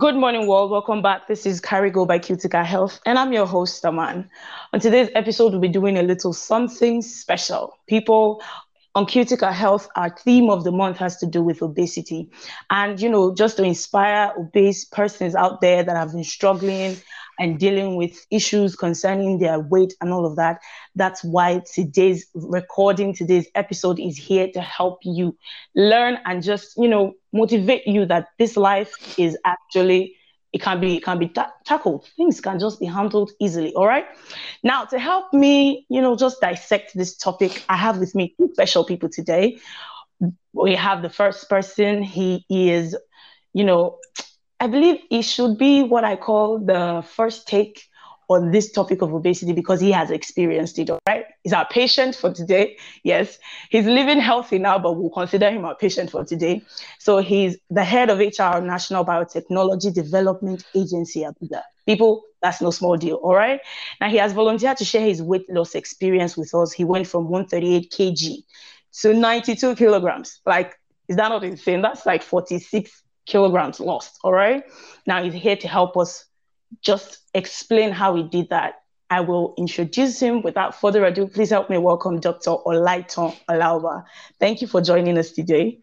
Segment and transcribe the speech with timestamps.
[0.00, 0.70] Good morning, world.
[0.70, 1.28] Welcome back.
[1.28, 4.30] This is Carrie Go by Cutica Health, and I'm your host, Aman.
[4.72, 7.76] On today's episode, we'll be doing a little something special.
[7.86, 8.42] People
[8.94, 12.30] on Cutica Health, our theme of the month has to do with obesity.
[12.70, 16.96] And, you know, just to inspire obese persons out there that have been struggling
[17.40, 20.60] and dealing with issues concerning their weight and all of that.
[20.96, 25.36] That's why today's recording, today's episode is here to help you
[25.74, 30.16] learn and just, you know, motivate you that this life is actually
[30.52, 32.06] it can be it can be ta- tackled.
[32.16, 34.06] Things can just be handled easily all right?
[34.62, 38.50] Now to help me you know just dissect this topic i have with me two
[38.52, 39.58] special people today.
[40.52, 42.02] We have the first person.
[42.02, 42.96] He is
[43.52, 43.98] you know
[44.60, 47.88] I believe he should be what I call the first take
[48.28, 51.24] on this topic of obesity because he has experienced it, all right?
[51.42, 52.76] He's our patient for today.
[53.02, 53.38] Yes,
[53.70, 56.62] he's living healthy now, but we'll consider him our patient for today.
[56.98, 61.62] So he's the head of HR National Biotechnology Development Agency, Abuja.
[61.86, 63.60] People, that's no small deal, all right?
[64.00, 66.70] Now he has volunteered to share his weight loss experience with us.
[66.70, 68.44] He went from 138 kg
[69.00, 70.40] to 92 kilograms.
[70.44, 71.80] Like, is that not insane?
[71.80, 74.18] That's like 46 kilograms lost.
[74.24, 74.64] All right.
[75.06, 76.24] Now he's here to help us
[76.82, 78.82] just explain how he did that.
[79.10, 81.26] I will introduce him without further ado.
[81.26, 82.50] Please help me welcome Dr.
[82.64, 84.04] Olaitan Olaoba.
[84.38, 85.80] Thank you for joining us today.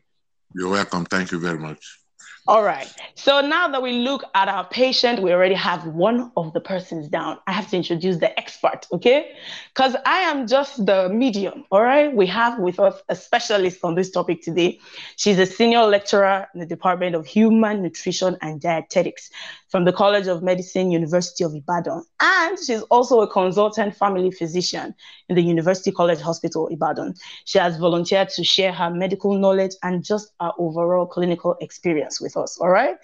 [0.54, 1.06] You're welcome.
[1.06, 2.00] Thank you very much.
[2.48, 2.88] All right.
[3.16, 7.10] So now that we look at our patient, we already have one of the persons
[7.10, 7.40] down.
[7.46, 9.36] I have to introduce the expert, okay?
[9.74, 12.14] Because I am just the medium, all right?
[12.14, 14.80] We have with us a specialist on this topic today.
[15.18, 19.30] She's a senior lecturer in the Department of Human Nutrition and Dietetics
[19.70, 22.04] from the College of Medicine, University of Ibadan.
[22.22, 24.96] And she's also a consultant family physician
[25.30, 27.16] in the University College Hospital, Ibadan.
[27.46, 32.38] She has volunteered to share her medical knowledge and just her overall clinical experience with
[32.38, 32.58] us.
[32.60, 32.96] All right.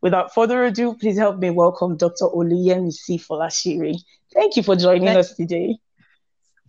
[0.00, 2.26] Without further ado, please help me welcome Dr.
[2.26, 3.96] Oluyemisi Folashiri.
[4.32, 5.78] Thank you for joining Thank- us today.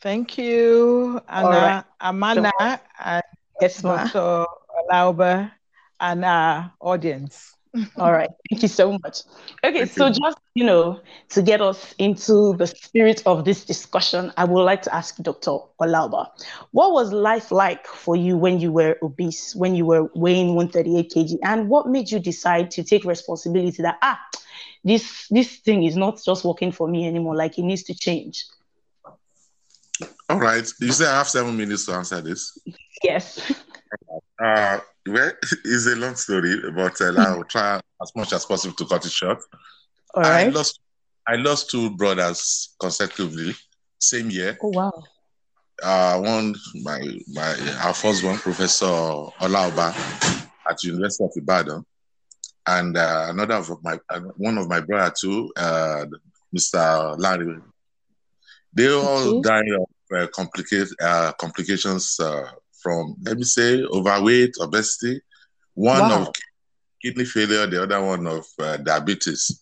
[0.01, 1.83] Thank you, Anna, right.
[2.01, 2.51] Amana,
[2.99, 3.23] and
[3.61, 4.45] yes, Dr.
[4.91, 5.49] Olaoba,
[6.01, 7.55] and our audience.
[7.97, 8.29] All right.
[8.49, 9.21] Thank you so much.
[9.63, 10.13] Okay, Thank so you.
[10.13, 14.83] just, you know, to get us into the spirit of this discussion, I would like
[14.83, 15.57] to ask Dr.
[15.81, 16.27] Olaoba,
[16.71, 21.11] what was life like for you when you were obese, when you were weighing 138
[21.11, 24.19] kg, and what made you decide to take responsibility that, ah,
[24.83, 28.45] this this thing is not just working for me anymore, like it needs to change?
[30.29, 30.71] All right.
[30.79, 32.57] You say I have seven minutes to answer this?
[33.03, 33.51] Yes.
[34.43, 35.31] Uh, well,
[35.65, 39.11] it's a long story, but uh, I'll try as much as possible to cut it
[39.11, 39.39] short.
[40.13, 40.47] All right.
[40.47, 40.79] I lost,
[41.27, 43.55] I lost two brothers consecutively,
[43.99, 44.57] same year.
[44.61, 45.03] Oh wow.
[45.81, 47.01] Uh, one, my
[47.33, 49.91] my our first one, Professor Olaoba,
[50.69, 51.83] at University of Ibadan,
[52.67, 56.05] and uh, another of my uh, one of my brother too, uh,
[56.55, 57.17] Mr.
[57.17, 57.59] Larry.
[58.75, 59.49] They all okay.
[59.49, 62.45] died of uh, complicated uh, complications uh,
[62.83, 65.21] from, let me say, overweight, obesity,
[65.73, 66.21] one wow.
[66.21, 66.27] of
[67.01, 69.59] kidney failure, the other one of uh, diabetes.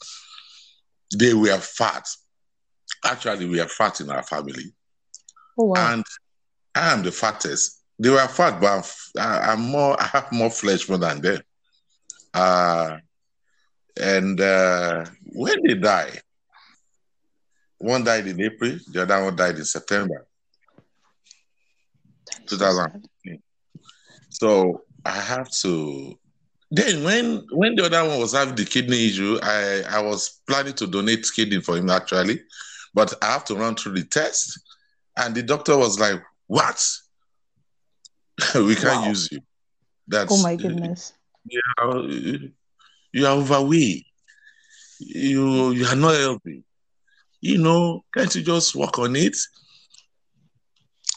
[1.18, 2.06] They were fat.
[3.06, 4.74] Actually, we are fat in our family.
[5.58, 5.94] Oh, wow.
[5.94, 6.04] And
[6.76, 7.84] I am the fattest.
[8.00, 8.68] They were fat, but
[9.20, 11.42] I'm, I'm more, I have more flesh more than them.
[12.34, 12.98] Uh,
[14.00, 16.12] and uh, when they die,
[17.78, 20.26] one died in April, the other one died in September.
[22.48, 23.08] 2000.
[24.30, 26.18] So I have to.
[26.72, 30.74] Then when when the other one was having the kidney issue, I I was planning
[30.76, 32.42] to donate kidney for him actually,
[32.94, 34.60] but I have to run through the test,
[35.18, 36.82] and the doctor was like, "What?
[38.56, 39.10] we can't wow.
[39.10, 39.40] use you."
[40.08, 41.14] That's oh my goodness.
[41.46, 42.00] You are,
[43.12, 44.06] you are overweight.
[45.00, 46.64] You you are not healthy.
[47.42, 49.36] You know, can't you just work on it?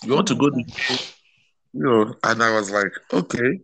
[0.03, 1.14] You want to go to oh you
[1.75, 3.61] know, and I was like, okay.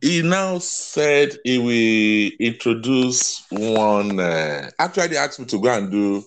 [0.00, 4.18] He now said he will introduce one.
[4.18, 6.24] Uh, actually, asked me to go and do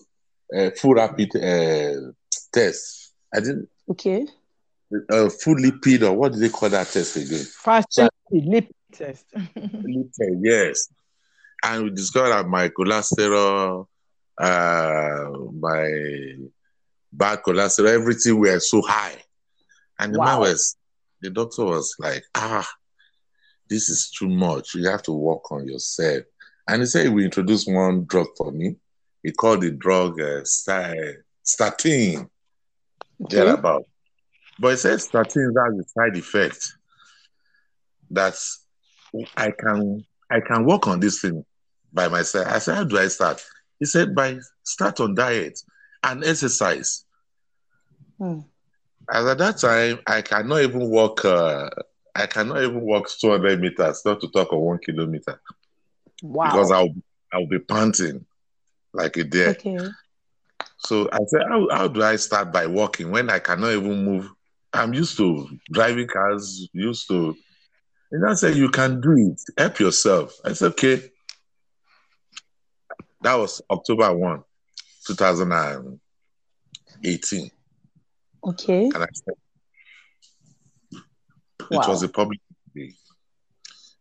[0.53, 2.11] a full rapid uh,
[2.53, 3.13] test.
[3.33, 3.69] I didn't.
[3.89, 4.25] Okay.
[5.11, 7.43] A uh, full lipid or what do they call that test again?
[7.63, 9.25] Fast so, lipid test.
[9.35, 10.87] lipid, yes.
[11.63, 13.87] And we discovered my cholesterol,
[14.37, 16.35] uh, my
[17.11, 19.17] bad cholesterol, everything were so high.
[19.99, 20.25] And the wow.
[20.25, 20.77] man was,
[21.21, 22.67] the doctor was like, ah,
[23.69, 24.75] this is too much.
[24.75, 26.23] You have to work on yourself.
[26.67, 28.75] And he said, we introduced one drug for me.
[29.23, 32.29] He called the drug uh, statin,
[33.23, 33.35] okay.
[33.35, 33.85] thereabout.
[34.59, 36.73] But he said statin has a side effect
[38.11, 38.35] that
[39.35, 41.43] I can I can work on this thing.
[41.95, 42.47] by myself.
[42.47, 43.43] I said, How do I start?
[43.79, 45.59] He said, By start on diet
[46.03, 47.05] and exercise.
[48.19, 48.41] Hmm.
[49.11, 51.25] As at that time, I cannot even walk.
[51.25, 51.69] Uh,
[52.15, 55.39] I cannot even walk 200 meters, not to talk of one kilometer,
[56.23, 56.45] Wow.
[56.51, 56.93] because I'll
[57.33, 58.25] I'll be panting
[58.93, 59.49] like a deer.
[59.51, 59.77] okay.
[60.77, 64.29] So I said, how, how do I start by walking when I cannot even move?
[64.73, 67.35] I'm used to driving cars, used to.
[68.11, 69.41] And I said, you can do it.
[69.57, 70.37] Help yourself.
[70.45, 71.01] I said, okay.
[73.21, 74.43] That was October 1,
[75.07, 77.51] 2018.
[78.45, 78.85] Okay.
[78.85, 79.33] And I said,
[81.71, 82.39] it was a public
[82.75, 82.93] day.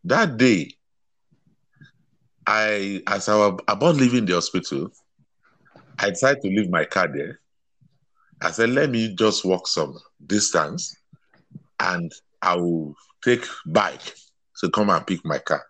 [0.05, 0.71] That day,
[2.47, 4.91] I, as I was about leaving the hospital,
[5.99, 7.41] I decided to leave my car there.
[8.43, 10.95] I said, let me just walk some distance
[11.81, 12.13] and
[12.43, 12.95] I will
[13.25, 14.15] take bike
[14.61, 15.65] to come and pick my car.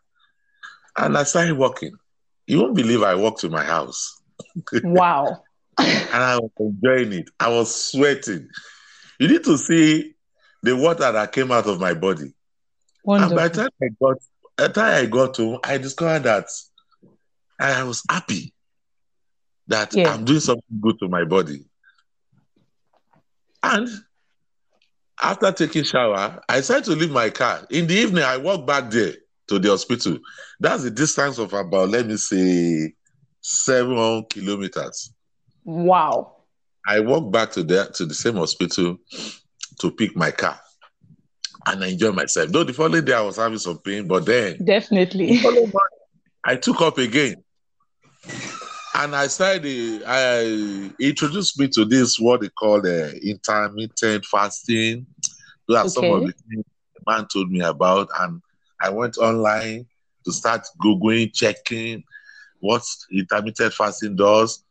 [0.97, 1.93] And I started walking.
[2.47, 4.21] You won't believe I walked to my house
[4.83, 5.45] Wow.
[5.79, 7.31] And I was enjoying it.
[7.41, 8.49] I was sweating.
[9.19, 10.15] You need to see
[10.63, 12.33] the water that came out of my body.
[13.07, 14.17] And by the time I got,
[14.57, 16.47] by the time I got home, I discovered that
[17.61, 18.53] I was happy
[19.69, 20.13] that Yeah.
[20.13, 21.65] I'm doing something good to my body.
[23.63, 23.89] And
[25.23, 27.67] after taking shower, I decided to leave my car.
[27.71, 29.15] In the evening, I walked back there
[29.49, 30.19] to the hospital.
[30.61, 32.95] That's a distance of about, let me say,
[33.41, 35.14] seven kilometers.
[35.65, 36.37] Wow.
[36.87, 38.99] I walked back to the to the same hospital
[39.81, 40.59] to pick my car.
[41.67, 42.51] And I enjoyed myself.
[42.51, 45.39] Though the following day I was having some pain, but then Definitely.
[45.39, 45.73] following
[46.45, 47.43] I took up again.
[48.97, 55.07] And I started, I introduced me to this, what they call the intermittent fasting.
[55.67, 56.65] Those are some of the things
[56.95, 58.09] the man told me about.
[58.21, 58.41] And
[58.81, 59.87] I went online
[60.25, 62.05] to start Googling, checking
[62.61, 64.64] what intermittent fasting does,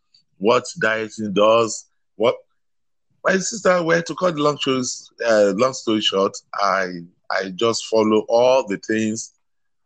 [0.43, 1.85] what dieting does,
[2.15, 2.35] what
[3.23, 4.83] my sister went to cut the long story,
[5.25, 6.87] uh, long story short, I
[7.31, 9.33] I just follow all the things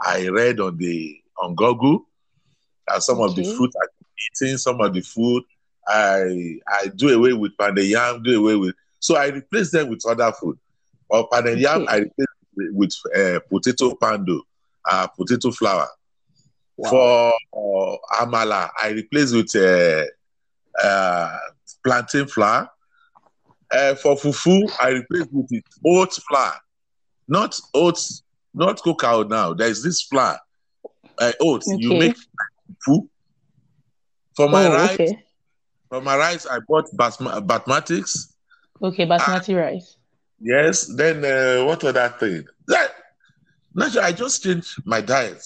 [0.01, 2.07] I read on the on Google,
[2.87, 3.55] uh, some of the Okay.
[3.55, 3.89] fruit I'm
[4.45, 5.43] eating, some of the food
[5.87, 8.75] I I do away with pounded yam, do away with.
[8.99, 10.57] So I replace them with other food.
[11.09, 11.87] Or pounded yam, Okay.
[11.87, 12.27] I replace
[12.57, 14.41] with uh, potato pando,
[14.89, 15.87] uh, potato flour.
[16.77, 16.89] Wow.
[16.89, 19.55] For uh, amala, I replace with
[20.83, 21.37] uh,
[21.83, 22.69] plantain flour.
[23.71, 26.53] Uh, for fufu, I replace with it oat flour,
[27.27, 29.53] not oats, not cocoa now.
[29.53, 30.39] There's this flour,
[31.19, 31.67] uh, oats.
[31.77, 32.15] You make
[32.87, 33.09] fufu.
[34.37, 35.23] For my Oh, rice, okay.
[35.89, 38.33] for my rice, I bought basma- basmatics.
[38.81, 39.97] Okay, basmati rice.
[40.39, 40.85] Yes.
[40.95, 42.45] Then uh, what other thing?
[42.67, 42.91] That,
[43.73, 45.43] naturally, I just changed my diet,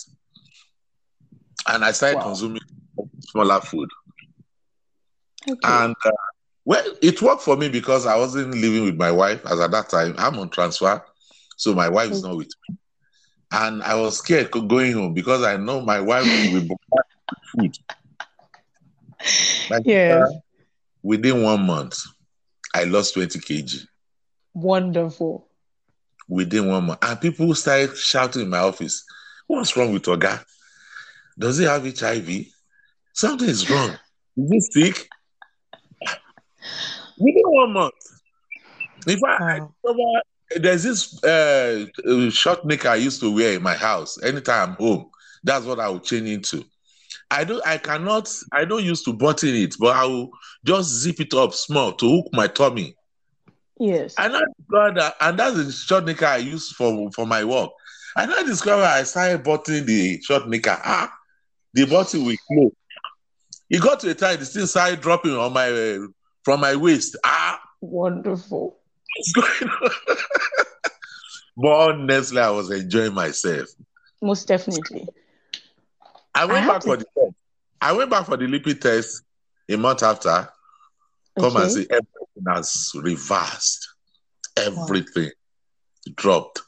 [1.69, 2.23] and I started Wow.
[2.23, 2.61] consuming
[3.21, 3.89] smaller food.
[5.49, 5.59] Okay.
[5.63, 6.11] And uh,
[6.65, 9.89] well, it worked for me because I wasn't living with my wife as at that
[9.89, 10.15] time.
[10.17, 11.03] I'm on transfer,
[11.57, 12.77] so my wife is not with me.
[13.51, 16.75] And I was scared going home because I know my wife will be
[17.51, 17.75] food.
[19.69, 20.29] Like, Yes.
[20.29, 20.39] uh,
[21.03, 21.99] within one month,
[22.73, 23.85] I lost 20 kg.
[24.53, 25.47] Wonderful.
[26.29, 26.99] Within one month.
[27.03, 29.03] And people started shouting in my office,
[29.47, 30.45] What's wrong with Oga?
[31.37, 32.45] Does he have HIV?
[33.13, 33.97] Something is wrong.
[34.37, 35.09] Is he sick?
[37.21, 37.93] Within one month.
[39.07, 40.21] In fact, I discovered
[40.57, 44.75] there's this uh, uh, short knicker I used to wear in my house anytime I'm
[44.75, 45.09] home.
[45.43, 46.65] That's what I will change into.
[47.29, 47.65] I don't.
[47.65, 48.33] I cannot.
[48.51, 50.31] I don't used to button it, but I will
[50.65, 52.95] just zip it up small to hook my tummy.
[53.79, 54.15] Yes.
[54.17, 57.71] And I discovered that, and that's the short knicker I use for for my work.
[58.15, 60.77] And I discovered I started buttoning the short knicker.
[60.83, 61.13] Ah,
[61.73, 62.73] the button will close.
[63.69, 66.07] It got to a time the thing started dropping on my uh,
[66.43, 67.17] from my waist.
[67.25, 68.77] Ah, Wonderful.
[69.17, 69.89] what's going on?
[71.57, 73.67] but honestly, I was enjoying myself.
[74.21, 75.07] Most definitely.
[76.35, 77.35] I went have back to- for the test.
[77.81, 79.23] I went back for the lipid test
[79.69, 80.47] a month after.
[81.39, 83.87] Come and see everything has reversed.
[84.57, 85.31] Everything
[86.15, 86.61] dropped.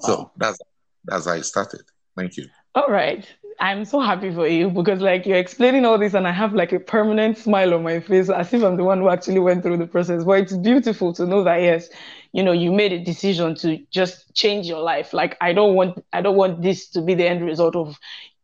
[0.00, 0.58] So that's
[1.04, 1.82] that's how it started.
[2.16, 2.46] Thank you.
[2.74, 3.26] All right.
[3.60, 6.72] I'm so happy for you because like you're explaining all this and I have like
[6.72, 9.78] a permanent smile on my face as if I'm the one who actually went through
[9.78, 10.24] the process.
[10.24, 11.88] But it's beautiful to know that yes,
[12.32, 15.12] you know, you made a decision to just change your life.
[15.12, 17.98] Like I don't want I don't want this to be the end result of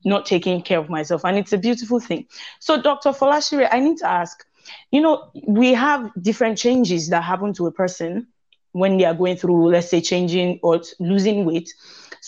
[0.05, 1.25] not taking care of myself.
[1.25, 2.27] And it's a beautiful thing.
[2.61, 3.11] So Dr.
[3.11, 4.45] Folashire, I need to ask,
[4.91, 8.29] you know, we have different changes that happen to a person
[8.73, 11.73] when they are going through, let's say, changing or losing weight.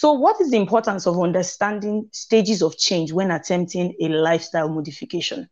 [0.01, 5.47] So, what is the importance of understanding stages of change when attempting a lifestyle modification?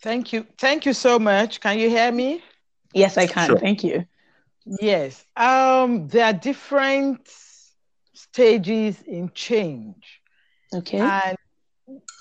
[0.00, 0.46] Thank you.
[0.56, 1.60] Thank you so much.
[1.60, 2.42] Can you hear me?
[2.94, 3.48] Yes, I can.
[3.48, 3.58] Sure.
[3.58, 4.06] Thank you.
[4.64, 5.22] Yes.
[5.36, 7.28] Um, there are different
[8.14, 10.22] stages in change.
[10.74, 10.98] Okay.
[10.98, 11.36] And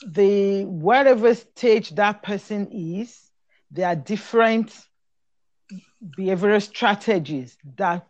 [0.06, 3.18] the whatever stage that person is,
[3.72, 4.78] there are different
[6.18, 8.06] behavioral strategies that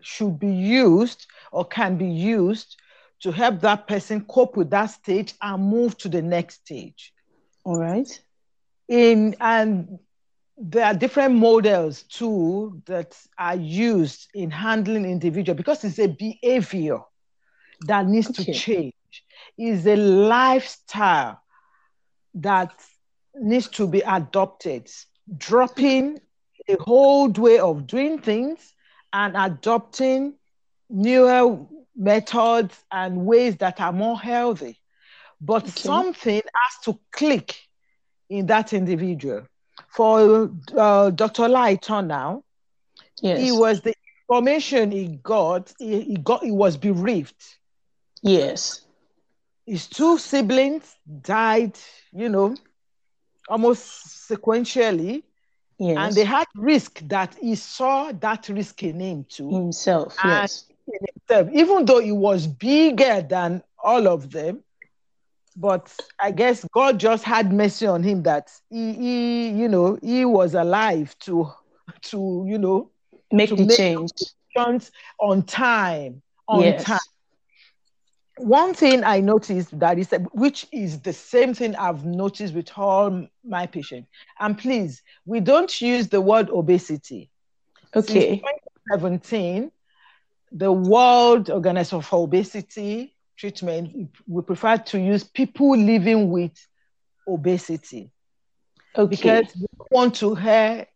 [0.00, 2.76] should be used or can be used
[3.20, 7.12] to help that person cope with that stage and move to the next stage.
[7.64, 8.08] All right.
[8.88, 9.98] In and
[10.58, 17.00] there are different models too that are used in handling individual because it's a behavior
[17.86, 18.44] that needs okay.
[18.44, 18.92] to change.
[19.58, 21.40] Is a lifestyle
[22.34, 22.72] that
[23.34, 24.90] needs to be adopted,
[25.36, 26.20] dropping
[26.68, 28.74] a whole way of doing things
[29.16, 30.34] and adopting
[30.90, 31.58] newer
[31.96, 34.78] methods and ways that are more healthy.
[35.40, 35.70] But okay.
[35.70, 37.56] something has to click
[38.28, 39.46] in that individual.
[39.88, 41.48] For uh, Dr.
[41.48, 42.44] Lighton now,
[43.22, 43.40] yes.
[43.40, 43.94] he was the
[44.28, 47.42] information he got, he, he got, he was bereaved.
[48.20, 48.82] Yes.
[49.64, 51.78] His two siblings died,
[52.12, 52.54] you know,
[53.48, 55.22] almost sequentially.
[55.78, 55.96] Yes.
[55.98, 59.50] And they had risk that he saw that risk in him too.
[59.50, 60.66] Himself, yes.
[60.86, 64.62] Himself, even though he was bigger than all of them.
[65.58, 70.24] But I guess God just had mercy on him that he, he you know, he
[70.24, 71.50] was alive to
[72.02, 72.90] to, you know,
[73.32, 74.12] make the make change
[75.18, 76.22] on time.
[76.48, 76.84] On yes.
[76.84, 76.98] time
[78.38, 83.26] one thing I noticed that is which is the same thing I've noticed with all
[83.44, 84.08] my patients.
[84.38, 87.30] And please, we don't use the word obesity.
[87.94, 88.42] Okay.
[88.42, 88.42] Since
[88.92, 89.72] 2017,
[90.52, 96.52] the World Organization for Obesity Treatment, we prefer to use people living with
[97.26, 98.10] obesity.
[98.96, 99.16] Okay.
[99.16, 100.86] Because we want to hear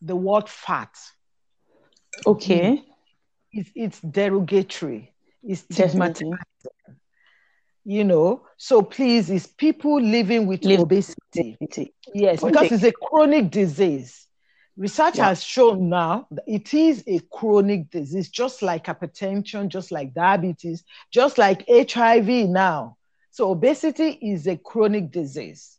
[0.00, 0.94] the word fat.
[2.26, 2.82] Okay.
[3.52, 5.12] It's, it's derogatory.
[5.42, 6.24] It's stigmatized
[7.84, 8.42] you know.
[8.56, 11.56] So please it's people living with Live obesity.
[12.14, 14.26] yes because it's a chronic disease.
[14.76, 15.28] Research yeah.
[15.28, 20.82] has shown now that it is a chronic disease just like hypertension just like diabetes
[21.10, 22.96] just like hiv now.
[23.30, 25.76] So obesity is a chronic disease.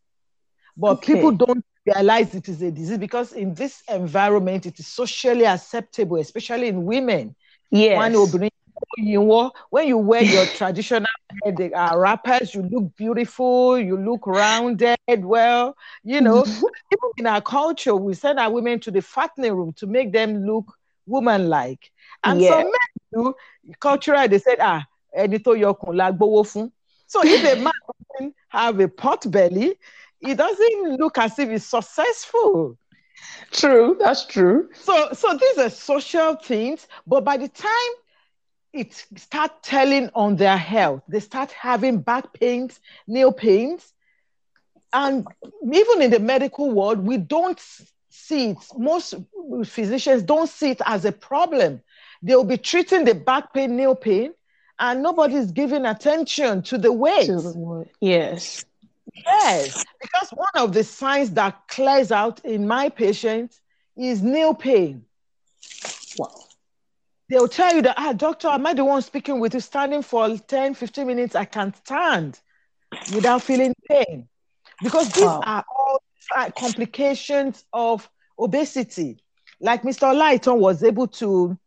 [0.77, 1.13] But okay.
[1.13, 6.17] people don't realize it is a disease because in this environment it is socially acceptable
[6.17, 7.35] especially in women.
[7.71, 7.97] Yes
[8.97, 11.09] you when you wear your traditional
[11.45, 17.95] uh, wrappers, you look beautiful, you look rounded, well, you know, even in our culture,
[17.95, 20.65] we send our women to the fattening room to make them look
[21.05, 21.91] woman-like.
[22.23, 22.49] And yeah.
[22.49, 22.73] some men
[23.13, 23.35] do,
[23.79, 24.83] culturally, they said, ah,
[25.17, 26.71] ẹni tó yọkùn la fún.
[27.07, 27.73] So if a man
[28.11, 29.77] doesn't have a pot belly,
[30.19, 32.77] he doesn't look as if he's successful.
[33.51, 34.69] True, that's true.
[34.73, 37.93] So, so these are social things, but by the time
[38.75, 41.01] it start telling on their health.
[41.07, 43.93] They start having back pains, nail pains.
[44.91, 45.25] And
[45.63, 47.59] even in the medical world, we don't
[48.09, 48.57] see it.
[48.77, 49.15] Most
[49.63, 51.81] physicians don't see it as a problem.
[52.21, 54.33] They'll be treating the back pain, nail pain,
[54.77, 57.31] and nobody's giving attention to the weight.
[58.01, 58.65] Yes.
[59.25, 63.61] Yes, because one of the signs that clears out in my patients
[63.95, 65.05] is nail pain.
[66.17, 66.44] Wow
[67.29, 70.37] they'll tell you that, ah, doctor, am I the one speaking with you standing for
[70.37, 71.35] 10, 15 minutes?
[71.35, 72.39] I can't stand
[73.13, 74.27] without feeling pain.
[74.83, 75.41] Because these wow.
[75.45, 76.01] are all
[76.57, 79.23] complications of obesity.
[79.59, 80.13] Like Mr.
[80.13, 81.57] Lighton was able to,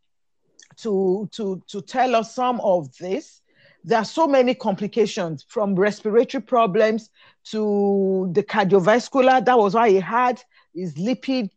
[0.78, 3.40] to, to, to tell us some of this.
[3.84, 7.10] There are so many complications from respiratory problems
[7.44, 9.44] to the cardiovascular.
[9.44, 10.42] That was why he had
[10.74, 11.50] his lipid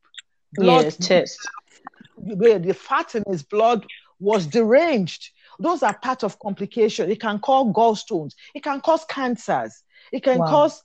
[0.53, 1.49] blood yes, test
[2.23, 3.85] the fat in his blood
[4.19, 5.31] was deranged.
[5.59, 7.11] Those are part of complication.
[7.11, 8.33] It can cause gallstones.
[8.55, 9.83] It can cause cancers.
[10.11, 10.47] It can wow.
[10.47, 10.83] cause,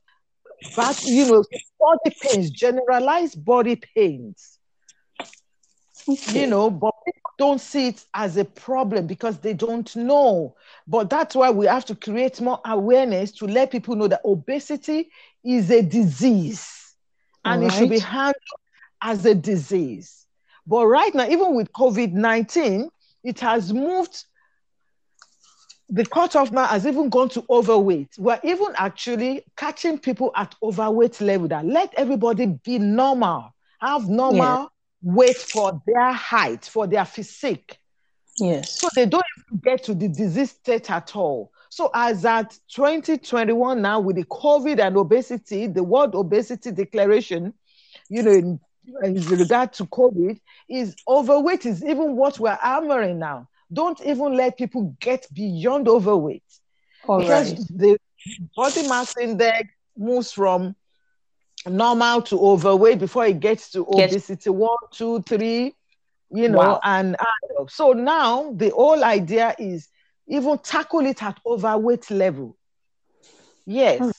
[0.75, 1.45] back, you know,
[1.78, 4.59] body pains, generalized body pains.
[6.09, 6.43] Okay.
[6.43, 10.55] You know, but people don't see it as a problem because they don't know.
[10.87, 15.11] But that's why we have to create more awareness to let people know that obesity
[15.45, 16.95] is a disease
[17.45, 17.73] and right.
[17.73, 18.35] it should be handled
[19.02, 20.25] as a disease.
[20.67, 22.89] But right now, even with COVID 19,
[23.25, 24.25] it has moved.
[25.89, 28.17] The cutoff now has even gone to overweight.
[28.19, 34.41] We're even actually catching people at overweight level that let everybody be normal, have normal
[34.41, 34.67] yeah.
[35.03, 37.79] weight for their height, for their physique.
[38.39, 38.81] Yes.
[38.81, 41.53] So they don't even get to the disease state at all.
[41.71, 47.55] So as at 2021 now with the COVID and obesity, the World Obesity Declaration,
[48.09, 48.61] you know, in,
[49.02, 53.49] in regard to COVID, is overweight is even what we're hammering now.
[53.73, 56.43] Don't even let people get beyond overweight.
[57.09, 57.59] All because right.
[57.71, 57.99] the
[58.55, 60.75] body mass index moves from
[61.69, 64.11] normal to overweight before it gets to Yes.
[64.11, 65.75] obesity one, two, three,
[66.31, 66.81] you know, Wow.
[66.83, 67.16] and
[67.69, 69.88] so now the whole idea is
[70.28, 72.57] even tackle it at overweight level.
[73.66, 74.11] Yes, Hmm.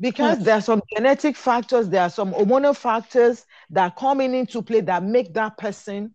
[0.00, 4.60] Because there are some genetic factors, there are some hormonal factors that are coming into
[4.60, 6.14] play that make that person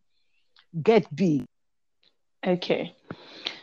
[0.81, 1.45] get big.
[2.45, 2.95] Okay.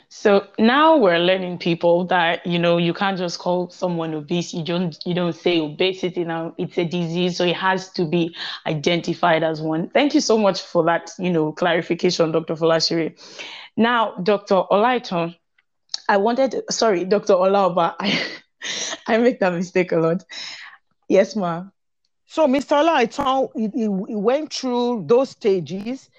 [0.08, 4.54] So now we're learning people that you know you can't just call someone obese.
[4.54, 6.54] You don't you don't say obesity now.
[6.56, 8.34] It's a disease, so it has to be
[8.66, 9.90] identified as one.
[9.90, 12.54] Thank you so much for that, you know, clarification, Dr.
[12.54, 13.14] Folashiri.
[13.76, 14.62] Now, Dr.
[14.70, 15.36] Olaitan,
[16.08, 17.34] I wanted sorry, Dr.
[17.34, 18.18] Olaoba, I
[19.06, 20.24] I make that mistake a lot.
[21.08, 21.72] Yes, ma'am.
[22.26, 22.84] So Mr.
[22.84, 26.10] Lighton, he, he, he went through those stages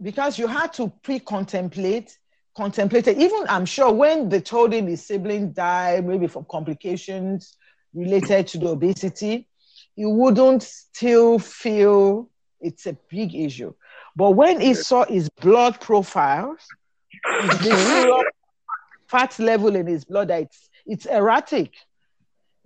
[0.00, 2.16] because you had to pre-contemplate,
[2.56, 3.18] contemplate it.
[3.18, 7.56] Even I'm sure when they told him his sibling died, maybe from complications
[7.94, 9.48] related to the obesity,
[9.96, 12.28] he wouldn't still feel
[12.60, 13.72] it's a big issue.
[14.14, 16.60] But when he saw his blood profiles,
[17.24, 18.24] the
[19.08, 21.72] fat level in his blood, that it's, it's erratic,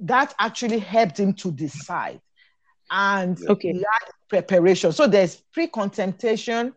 [0.00, 2.21] that actually helped him to decide
[2.91, 3.73] and Okay.
[3.73, 4.93] he had preparation.
[4.93, 6.75] So there's pre-contemplation,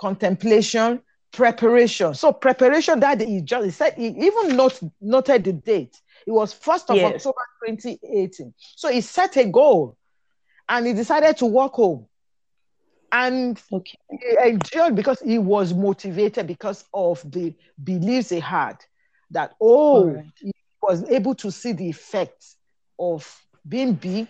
[0.00, 1.00] contemplation,
[1.32, 2.14] preparation.
[2.14, 6.00] So preparation that he just he said he even not, noted the date.
[6.26, 7.04] It was first of Yes.
[7.04, 8.54] October 2018.
[8.58, 9.96] So he set a goal
[10.68, 12.06] and he decided to walk home.
[13.12, 13.98] And Okay.
[14.10, 18.76] he endured because he was motivated because of the beliefs he had
[19.30, 20.24] that oh All right.
[20.88, 22.44] He was able to see the effect
[22.98, 24.28] of being big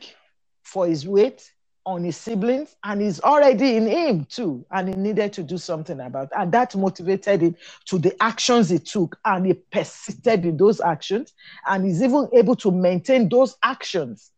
[0.62, 1.50] for his weight
[1.84, 6.00] on his siblings and he's already in him too and he needed to do something
[6.00, 6.32] about it.
[6.36, 11.32] and that motivated him to the actions he took and he persisted in those actions
[11.68, 14.32] and he's even able to maintain those actions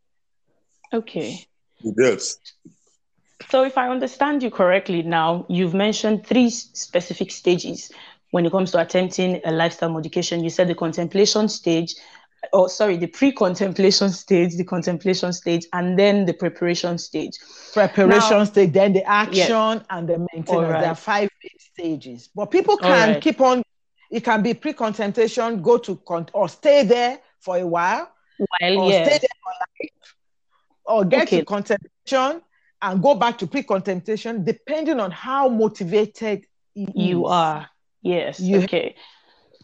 [0.92, 1.46] Okay.
[1.98, 2.38] Yes.
[3.50, 7.90] So, if I understand you correctly now, you've mentioned three specific stages
[8.30, 10.42] when it comes to attempting a lifestyle modification.
[10.44, 11.94] You said the contemplation stage,
[12.52, 17.32] or sorry, the pre contemplation stage, the contemplation stage, and then the preparation stage.
[17.72, 20.50] preparation Now- stage, then the action and the maintenance.
[20.50, 20.80] Alright.
[20.82, 22.28] There are five stages.
[22.34, 23.22] But people can Alright.
[23.22, 23.62] keep on,
[24.10, 28.10] it can be pre contemplation, go to con- or stay there for a while,
[28.60, 29.04] While, or yeah.
[29.04, 30.14] stay there for life,
[30.84, 31.40] or get Okay.
[31.40, 32.42] to contemplation
[32.82, 37.32] and go back to pre contemplation, depending on how motivated You is.
[37.32, 37.68] are.
[38.02, 38.50] Yes.
[38.50, 38.94] You- okay.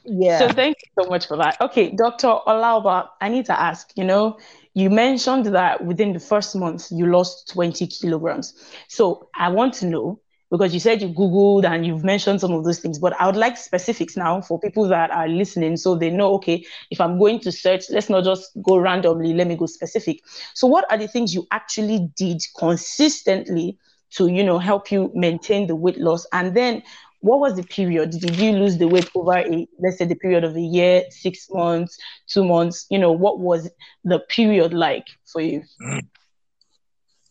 [0.05, 0.49] Yeah.
[0.49, 1.57] So thank you so much for that.
[1.61, 2.29] Okay, Dr.
[2.47, 4.39] Olaoba, I need to ask, you know,
[4.75, 8.55] you mentioned that within the first month you lost 20 kilograms.
[8.89, 10.21] So I want to know,
[10.51, 13.37] because you said you Googled and you've mentioned some of those things, but I would
[13.37, 17.41] like specifics now for people that are listening so they know, okay, if I'm going
[17.41, 20.21] to search, let's not just go randomly, let me go specific.
[20.55, 23.79] So what are the things you actually did consistently
[24.13, 26.27] to, you know, help you maintain the weight loss?
[26.33, 26.83] And then
[27.25, 28.11] what was the period?
[28.11, 31.47] Did you lose the weight over a let's say the period of a year, six
[31.51, 31.97] months,
[32.29, 32.87] two months?
[32.91, 33.71] You know, what was
[34.05, 35.63] the period like for you?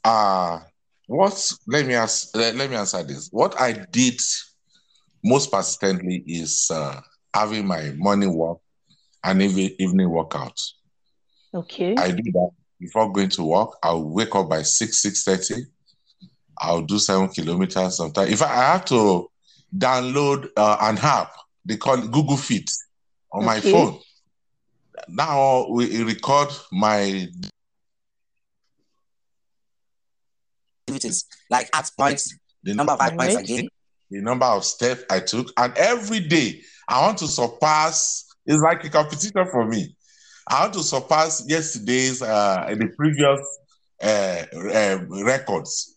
[0.03, 0.59] Uh
[1.07, 3.29] what let me ask let, let me answer this.
[3.31, 4.19] What I did
[5.23, 6.99] most persistently is uh,
[7.33, 8.61] having my morning walk
[9.23, 10.59] and even evening workout.
[11.53, 11.93] Okay.
[11.95, 13.77] I do that before going to work.
[13.83, 15.65] I'll wake up by six, six thirty.
[16.57, 18.31] I'll do seven kilometers sometimes.
[18.31, 19.29] If I, I have to
[19.77, 21.31] download uh, an app,
[21.65, 22.69] they call it Google Fit
[23.31, 23.99] on my phone.
[25.07, 27.27] Now we record my
[30.87, 33.43] activities like at points, the number of at points Right.
[33.43, 33.67] again.
[34.11, 38.25] the number of steps I took, and every day I want to surpass.
[38.45, 39.95] It's like a competition for me.
[40.49, 43.39] I want to surpass yesterday's, uh, the previous
[44.03, 45.92] uh, uh, records,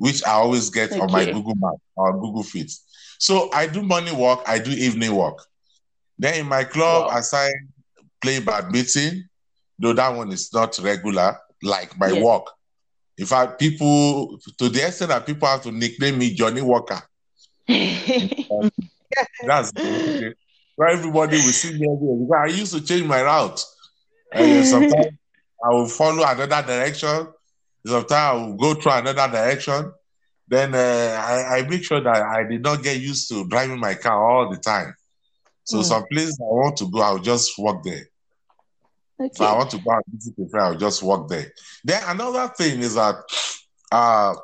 [0.00, 1.32] which I always get on my Okay.
[1.34, 2.72] Google Map or Google Fit.
[3.18, 5.44] So I do morning walk, I do evening walk.
[6.18, 7.16] Then in my club, Wow.
[7.18, 7.68] I started
[8.22, 9.28] playing badminton,
[9.78, 12.22] though that one is not regular, like my Yeah.
[12.22, 12.50] walk.
[13.18, 17.02] In fact, people, to the extent that people have to nickname me Johnny Walker.
[19.46, 19.72] That's
[20.76, 22.26] where everybody will see me everywhere.
[22.26, 23.62] Because I used to change my route.
[24.32, 25.12] And sometimes
[25.62, 27.28] I will follow another direction.
[27.86, 29.92] Sometimes I will go through another direction.
[30.48, 30.78] then uh,
[31.20, 34.50] I, I make sure that I did not get used to driving my car all
[34.50, 34.94] the time.
[35.64, 35.84] So Mm.
[35.84, 38.06] some places I want to go, I'll just walk there.
[39.20, 41.52] If I want to go and visit a friend, I'll just walk there.
[41.84, 43.16] Then another thing is that
[43.92, 44.34] uh,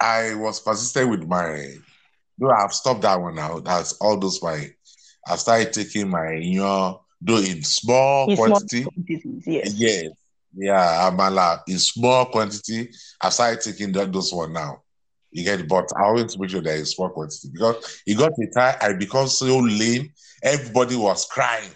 [0.00, 1.74] I was persistent with my.
[2.38, 3.58] No, I've stopped that one now.
[3.60, 4.70] That's all those my.
[5.26, 8.84] I started taking my, you know, though in small quantity.
[8.84, 9.74] quantities, yes.
[9.76, 10.10] Yes.
[10.56, 12.90] Yeah, amala in small quantity.
[13.20, 14.82] I started taking that, those one now.
[15.30, 18.46] You get but I always make sure there is small quantity because it got a
[18.52, 20.12] time I become so lame.
[20.42, 21.70] Everybody was crying.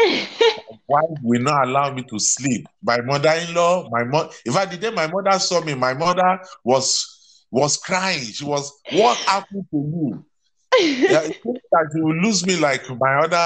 [0.86, 2.66] Why will not allow me to sleep?
[2.82, 4.30] My mother-in-law, my mother.
[4.44, 8.24] In fact, the day my mother saw me, my mother was was crying.
[8.24, 10.24] She was, "What happened to you?"
[11.10, 13.36] Yeah, it seems that you will lose me like my other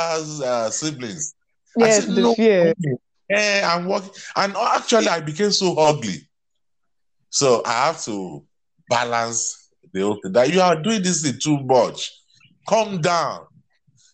[0.45, 1.35] uh, siblings.
[1.81, 2.75] I yes, said, the no, fear.
[3.33, 4.11] Eh, I'm working.
[4.37, 6.29] And actually, I became so ugly.
[7.31, 8.45] So I have to
[8.89, 10.33] balance the whole thing.
[10.33, 12.13] That you are doing this thing too much.
[12.69, 13.47] Calm down.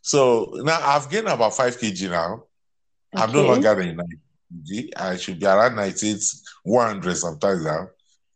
[0.02, 2.44] So now I've gained about 5 kg now.
[3.14, 4.16] I'm no longer than 90
[4.64, 4.90] kg.
[4.96, 6.22] I should be around 98,
[6.62, 7.88] 100 sometimes now.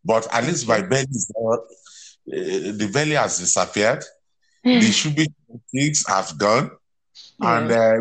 [0.04, 4.04] But at least my belly is not, uh, the belly has disappeared.
[4.64, 5.26] The should be
[5.72, 6.70] things have gone.
[7.42, 7.94] And uh,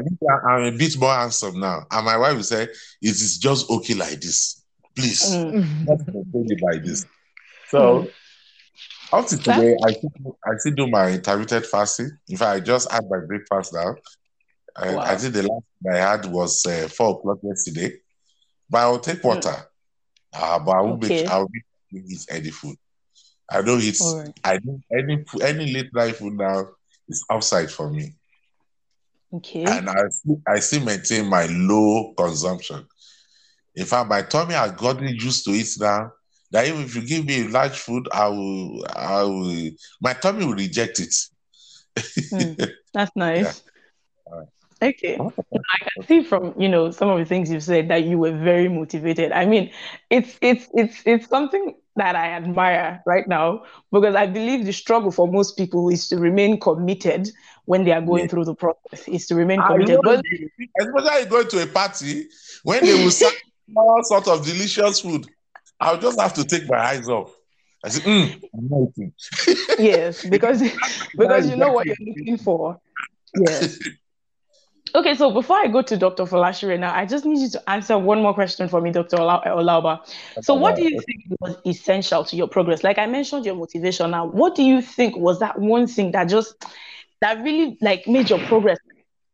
[0.50, 1.86] I'm a bit more handsome now.
[1.92, 2.70] And my wife will say, It
[3.02, 4.64] is just okay like this.
[4.96, 5.86] Please, Mm.
[5.86, 6.00] not
[6.34, 7.06] it like this.
[7.68, 8.12] So,
[9.12, 12.12] up to today, I still, I still do my intermittent fasting.
[12.30, 13.96] In fact, I just had my breakfast now.
[14.76, 15.02] I, Wow.
[15.02, 17.98] I think the last I had was uh, 4 o'clock yesterday.
[18.70, 19.56] But I will take water.
[20.34, 21.24] Uh, but I will Okay.
[21.24, 22.78] make, I will make eat any food.
[23.50, 23.98] I don't eat,
[24.44, 26.68] I don't, any, any late night food now
[27.10, 28.16] is outside for me.
[29.34, 29.64] Okay.
[29.64, 32.86] and I still, I still maintain my low consumption.
[33.76, 36.12] In fact, my tummy has gotten used to it now.
[36.52, 39.70] That even if you give me a large food, I will, I will,
[40.02, 41.16] my tummy will reject it.
[42.34, 42.72] Mm.
[42.94, 43.64] That's nice.
[44.28, 44.48] Alright.
[44.82, 45.18] Okay.
[45.20, 48.32] I can see from you know some of the things you've said that you were
[48.36, 49.32] very motivated.
[49.32, 49.72] I mean,
[50.10, 55.12] it's it's it's it's something that I admire right now because I believe the struggle
[55.12, 57.30] for most people is to remain committed
[57.66, 58.28] when they are going Yeah.
[58.28, 59.08] through the process.
[59.08, 60.00] Is to remain committed.
[60.04, 60.24] But
[60.80, 62.28] especially going to a party
[62.64, 63.34] when they will serve
[63.76, 65.28] all sorts of delicious food,
[65.80, 67.36] I'll just have to take my eyes off.
[67.84, 70.62] I say, mm, I'm not yes, because
[71.18, 72.80] because you know what you're looking for.
[73.36, 73.78] Yes.
[74.94, 76.24] Okay, so before I go to Dr.
[76.26, 79.20] Falashire now, I just need you to answer one more question for me, Dr.
[79.22, 80.02] Ola- eh, Olaoba.
[80.42, 82.84] So, what do you think was essential to your progress?
[82.84, 84.12] Like I mentioned, your motivation.
[84.12, 86.66] Now, what do you think was that one thing that just
[87.22, 88.80] that really like made your progress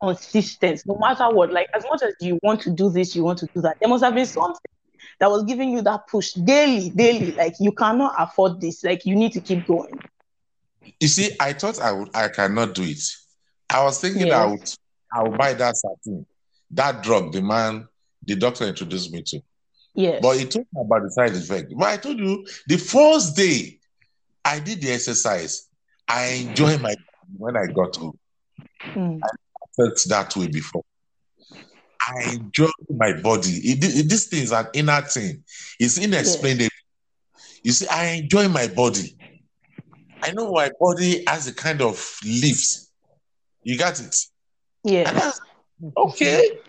[0.01, 1.51] consistent, no matter what?
[1.51, 3.77] Like as much as you want to do this, you want to do that.
[3.79, 4.61] There must have been something
[5.19, 7.31] that was giving you that push daily, daily.
[7.31, 8.83] Like you cannot afford this.
[8.83, 9.99] Like you need to keep going.
[10.99, 13.01] You see, I thought I would, I cannot do it.
[13.69, 14.33] I was thinking I Yes.
[14.35, 14.77] I would
[15.37, 16.25] buy that certain,
[16.71, 17.87] that drug the man,
[18.25, 19.41] the doctor introduced me to.
[19.95, 20.19] Yes.
[20.21, 21.73] But he told me about the side effect.
[21.75, 23.79] But I told you, the first day
[24.45, 25.67] I did the exercise,
[26.07, 26.93] I enjoyed my
[27.37, 28.17] when I got home.
[28.95, 29.19] Mm.
[29.23, 29.27] I
[29.75, 30.83] felt that way before.
[32.07, 33.49] I enjoy my body.
[33.51, 35.43] It, it- this thing is an inner thing.
[35.79, 36.69] It's inexplainable.
[37.63, 39.17] You see, I enjoy my body.
[40.21, 42.77] I know my body has a kind of lift.
[43.63, 44.15] You got it?
[44.85, 45.39] And Yes.
[45.97, 46.59] okay.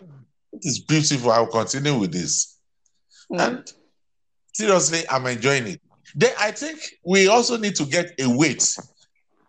[0.52, 1.30] It is beautiful.
[1.30, 2.58] I'll continue with this.
[3.30, 3.40] Mm.
[3.40, 3.72] And
[4.52, 5.80] seriously, I'm enjoying it.
[6.14, 8.76] Then I think we also need to get a weight.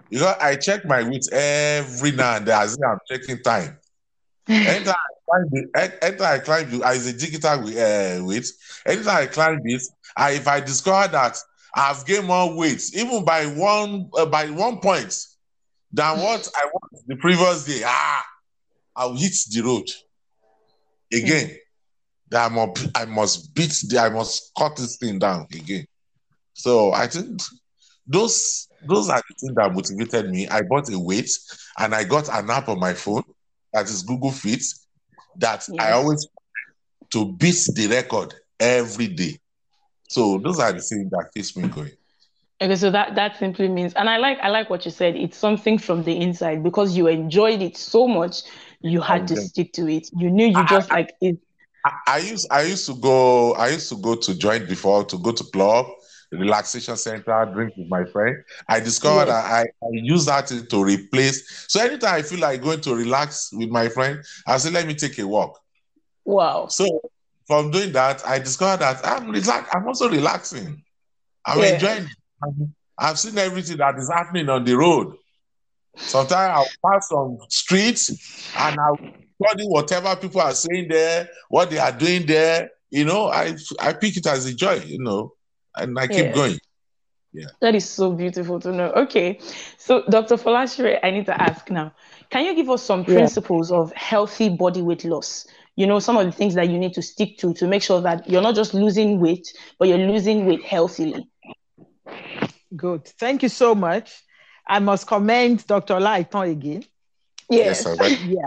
[0.10, 3.78] You know, I check my weight every now and then as if I'm checking time.
[4.50, 8.48] Anytime I climb the, a- anytime I climb the, as a digital uh, weight,
[8.86, 11.38] anytime I climb this, I, if I discover that
[11.76, 15.16] I've gained more weight, even by one uh, by one point
[15.94, 18.26] than what I was the previous day, ah,
[19.00, 19.90] I'll hit the road
[21.12, 21.48] again.
[21.48, 21.56] Hmm.
[22.32, 25.86] That I must, I must beat the, I must cut this thing down again.
[26.54, 27.42] So I think
[28.06, 30.48] those those are the things that motivated me.
[30.48, 31.32] I bought a weight
[31.80, 33.24] and I got an app on my phone
[33.74, 34.62] that is Google Fit
[35.38, 36.28] that I always
[37.14, 39.40] to beat the record every day.
[40.10, 41.92] So those are the things that keeps me going.
[42.62, 45.16] Okay, so that that simply means, and I like I like what you said.
[45.16, 48.42] It's something from the inside because you enjoyed it so much,
[48.82, 50.08] you had to stick to it.
[50.18, 51.38] You knew you just like it.
[51.86, 55.18] I, I used I used to go I used to go to joint before to
[55.18, 55.86] go to club,
[56.32, 58.36] relaxation center, drink with my friend.
[58.68, 59.44] I discovered Yes.
[59.44, 61.66] that I, I use that to- to replace.
[61.68, 64.94] So anytime I feel like going to relax with my friend, I say let me
[64.96, 65.60] take a walk.
[66.26, 66.68] Wow.
[66.68, 67.02] So
[67.48, 70.84] from doing that, I discovered that I'm relax, I'm also relaxing.
[71.46, 71.74] I'm Yeah.
[71.76, 72.70] enjoying it.
[72.98, 75.16] I've seen everything that is happening on the road.
[76.00, 78.10] Sometimes I'll pass on streets
[78.58, 79.00] and I'll
[79.44, 82.70] study whatever people are saying there, what they are doing there.
[82.90, 85.34] You know, I I pick it as a joy, you know,
[85.76, 86.34] and I keep Yeah.
[86.34, 86.60] going.
[87.32, 87.46] Yeah.
[87.62, 88.92] That is so beautiful to know.
[88.92, 89.40] Okay.
[89.78, 90.36] So, Dr.
[90.36, 91.94] Folashire, I need to ask now.
[92.32, 93.14] Can you give us some Yeah.
[93.14, 95.46] principles of healthy body weight loss?
[95.76, 98.02] You know, some of the things that you need to stick to to make sure
[98.02, 101.28] that you're not just losing weight, but you're losing weight healthily.
[102.76, 103.08] Good.
[103.20, 104.24] Thank you so much.
[104.70, 106.00] I must commend Dr.
[106.00, 106.86] Laiton again.
[107.50, 107.96] Yes, sir.
[107.96, 108.20] Right.
[108.22, 108.46] Yeah.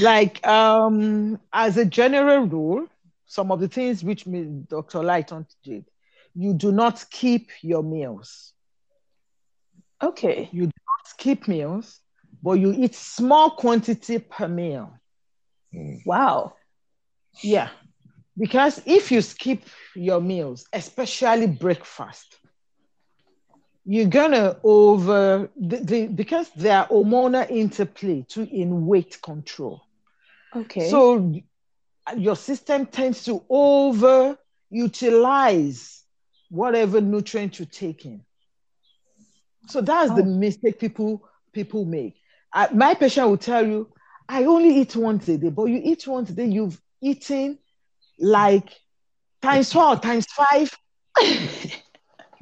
[0.00, 2.88] Like um, as a general rule,
[3.26, 4.98] some of the things which Dr.
[4.98, 5.84] Lighton did,
[6.34, 8.52] you do not keep your meals.
[10.02, 10.48] Okay.
[10.52, 12.00] You do not skip meals,
[12.42, 14.92] but you eat small quantity per meal.
[15.72, 16.04] Mm.
[16.04, 16.54] Wow.
[17.42, 17.68] Yeah.
[18.36, 19.62] Because if you skip
[19.94, 22.38] your meals, especially breakfast,
[23.86, 29.82] you're gonna over the, the because there are hormonal interplay to in weight control.
[30.54, 30.90] Okay.
[30.90, 31.34] So
[32.16, 34.38] your system tends to over
[34.70, 36.04] utilize
[36.50, 38.24] whatever nutrient you take in.
[39.68, 40.24] So that's the Oh.
[40.24, 41.22] mistake people
[41.52, 42.16] people make.
[42.52, 43.88] I, my patient will tell you,
[44.28, 47.58] I only eat once a day, but you eat once a day, you've eaten
[48.18, 48.70] like
[49.42, 50.76] times four, times five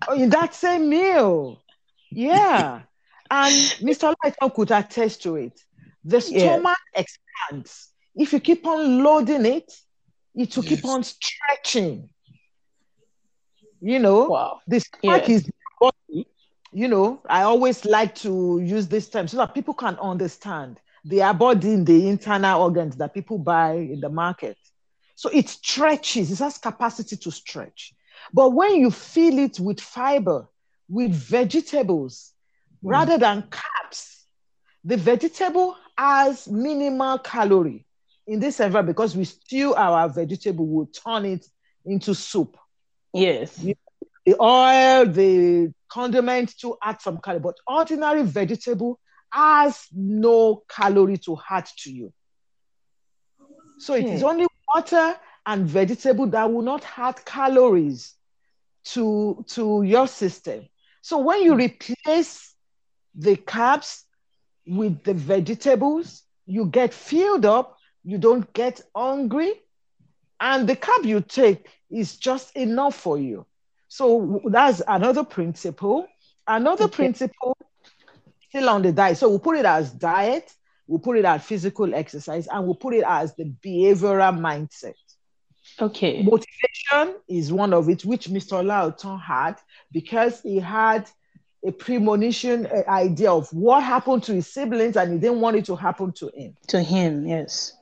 [0.09, 1.63] Oh, in that same meal.
[2.11, 2.83] Yeah.
[3.31, 4.15] And Mr.
[4.25, 5.61] Lighton could attest to it.
[6.05, 6.61] The Yeah.
[6.61, 7.93] stomach expands.
[8.15, 9.73] If you keep on loading it,
[10.35, 10.85] it will keep Yes.
[10.85, 12.11] on stretching.
[13.81, 14.61] You know, wow.
[14.67, 15.29] the stomach Yeah.
[15.29, 16.27] is body.
[16.73, 20.81] You know, I always like to use this term so that people can understand.
[21.05, 24.59] They are body in the internal organs that people buy in the market.
[25.15, 27.94] So it stretches, it has capacity to stretch.
[28.33, 30.49] But when you fill it with fiber,
[30.89, 32.33] with vegetables,
[32.83, 32.91] Mm.
[32.91, 34.25] rather than carbs,
[34.85, 37.87] the vegetable has minimal calorie
[38.27, 41.47] in this environment because we stew our vegetable, we'll turn it
[41.87, 42.59] into soup.
[43.15, 43.57] Yes.
[44.27, 48.99] The oil, the condiment to add some calorie, but ordinary vegetable
[49.31, 52.13] has no calorie to add to you.
[53.79, 54.27] So it is Hmm.
[54.29, 58.15] only water and vegetable that will not add calories
[58.85, 60.67] to, to your system.
[61.03, 62.55] So when you replace
[63.15, 64.03] the carbs
[64.67, 69.53] with the vegetables, you get filled up, you don't get hungry,
[70.41, 73.47] and the carb you take is just enough for you.
[73.89, 76.07] So that's another principle.
[76.47, 76.97] Another Okay.
[76.97, 77.57] principle
[78.49, 79.17] still on the diet.
[79.19, 80.53] So we'll put it as diet,
[80.87, 84.95] we'll put it as physical exercise, and we'll put it as the behavioral mindset.
[85.81, 86.23] Okay.
[86.23, 88.65] Motivation is one of it, which Mr.
[88.65, 89.57] Lauton had
[89.93, 91.09] because he had
[91.67, 95.65] a premonition uh, idea of what happened to his siblings and he didn't want it
[95.65, 96.55] to happen to him.
[96.69, 97.73] To him, yes.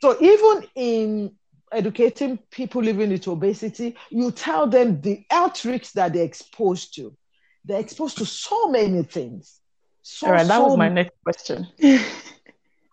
[0.00, 1.32] So even in
[1.70, 7.16] educating people living with obesity, you tell them the health risks that they're exposed to.
[7.64, 9.60] They're exposed to so many things.
[10.02, 11.68] So, All right, that so was my next question.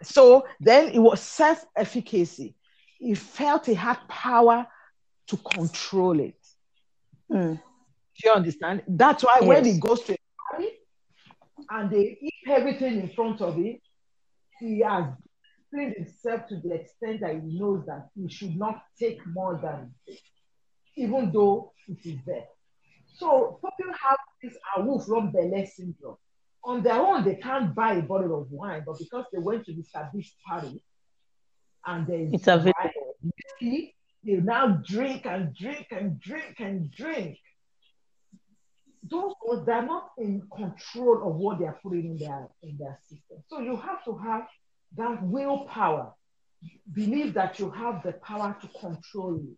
[0.04, 2.56] So then it was self efficacy.
[3.00, 4.68] He felt he had power
[5.28, 6.36] to control it.
[7.32, 7.56] Mm.
[7.56, 8.84] Do you understand?
[8.88, 10.18] That's why when he goes to a
[10.52, 10.70] party
[11.70, 13.78] and they eat everything in front of him,
[14.60, 15.06] he has
[15.72, 19.94] disciplined himself to the extent that he knows that he should not take more than
[20.06, 20.20] this,
[20.98, 22.48] even though it is there.
[23.16, 26.18] So people have this awoof from Bele syndrome.
[26.66, 29.74] On their own, they can't buy a bottle of wine, but because they went to
[29.74, 30.84] the established party
[31.86, 32.74] and there's It's available.
[32.84, 37.38] wine, whiskey, they now drink and drink and drink and drink.
[39.10, 39.34] Those
[39.66, 43.38] they're not in control of what they are putting in their in their system.
[43.48, 44.48] So you have to have
[44.98, 46.14] that willpower.
[46.94, 49.58] Believe that you have the power to control it.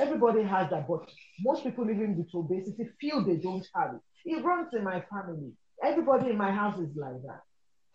[0.00, 4.00] Everybody has that, but most people living with obesity feel they don't have it.
[4.24, 5.52] It runs in my family.
[5.82, 7.42] Everybody in my house is like that.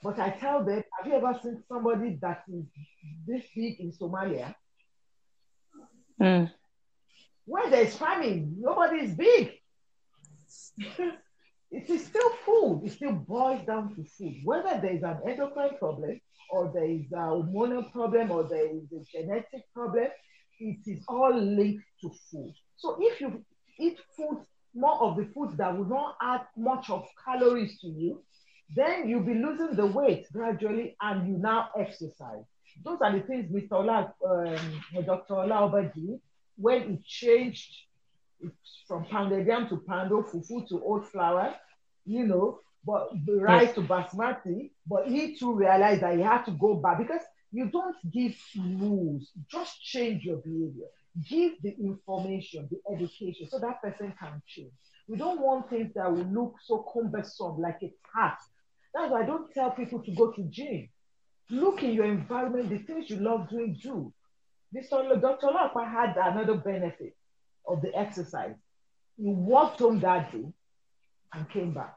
[0.01, 2.65] But I tell them, have you ever seen somebody that is
[3.25, 4.53] this big in Somalia?
[6.21, 6.51] Mm.
[7.45, 9.51] When there's famine, nobody is big.
[11.71, 12.83] it is still food.
[12.85, 14.35] It still boils down to food.
[14.43, 16.19] Whether there is an endocrine problem,
[16.51, 20.07] or there is a hormonal problem, or there is a genetic problem,
[20.59, 22.53] it is all linked to food.
[22.77, 23.43] So if you
[23.79, 28.23] eat food, more of the food that will not add much of calories to you,
[28.75, 32.43] then you'll be losing the weight gradually and you now exercise.
[32.83, 33.73] Those are the things Mr.
[33.73, 35.33] Ola, um, Dr.
[35.35, 36.19] Olaoba did
[36.57, 37.71] when he changed
[38.87, 41.55] from pounded yam to pando, fufu to oat flour,
[42.05, 43.75] you know, but the rice yes.
[43.75, 44.71] to basmati.
[44.87, 49.31] But he too realized that he had to go back because you don't give rules,
[49.49, 50.87] just change your behavior.
[51.29, 54.71] Give the information, the education, so that person can change.
[55.07, 58.49] We don't want things that will look so cumbersome, like a task.
[58.93, 60.89] That's why I don't tell people to go to gym.
[61.49, 64.13] Look in your environment, the things you love doing, do.
[64.71, 65.47] This Dr.
[65.47, 67.15] Lapa had another benefit
[67.67, 68.55] of the exercise.
[69.17, 70.45] He walked home that day
[71.33, 71.95] and came back.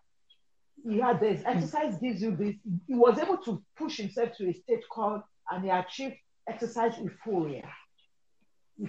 [0.88, 2.54] He had this exercise gives you this.
[2.87, 6.16] He was able to push himself to a state called, and he achieved
[6.48, 7.68] exercise euphoria.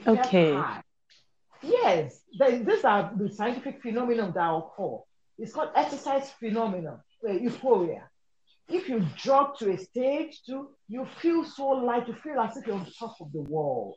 [0.06, 0.62] Okay.
[1.62, 4.98] Yes, these are the scientific phenomenon that occur.
[5.40, 8.10] It's called exercise phenomenon, euphoria.
[8.70, 12.68] If you drop to a stage two, you feel so light, you feel as if
[12.68, 13.96] you're on top of the world.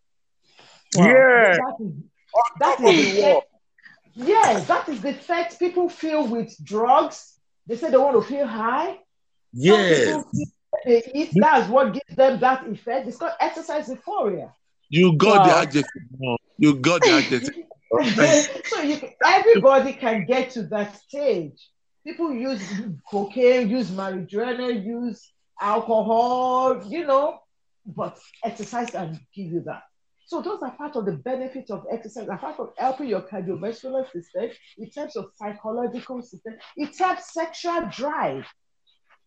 [0.95, 1.07] Wow.
[1.07, 1.57] Yeah.
[1.57, 1.93] That is,
[2.61, 3.47] that is the effect,
[4.15, 7.39] yes, that is the effect people feel with drugs.
[7.67, 8.99] They say they want to feel high.
[9.53, 10.25] Yes.
[10.85, 13.09] They eat, that's what gives them that effect.
[13.09, 14.53] It's called exercise euphoria.
[14.89, 15.47] You got wow.
[15.47, 16.03] the adjective.
[16.59, 17.65] You got the adjective.
[18.67, 21.69] so you, everybody can get to that stage.
[22.05, 22.63] People use
[23.11, 27.41] cocaine, use marijuana, use alcohol, you know,
[27.85, 29.83] but exercise can give you that.
[30.27, 32.29] So those are part of the benefits of exercise.
[32.29, 38.47] Apart from helping your cardiovascular system, in terms of psychological system, it helps sexual drive.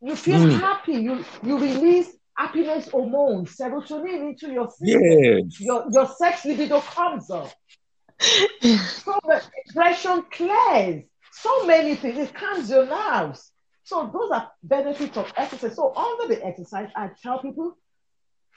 [0.02, 0.60] You feel mm.
[0.60, 0.94] happy.
[0.94, 5.02] You you release happiness hormone, serotonin into your system.
[5.02, 5.60] Yes.
[5.60, 7.52] Your, your sex libido comes up.
[8.20, 11.04] so the depression clears.
[11.36, 12.18] So many things.
[12.18, 13.52] It calms your nerves.
[13.84, 15.76] So those are benefits of exercise.
[15.76, 17.78] So under the exercise, I tell people,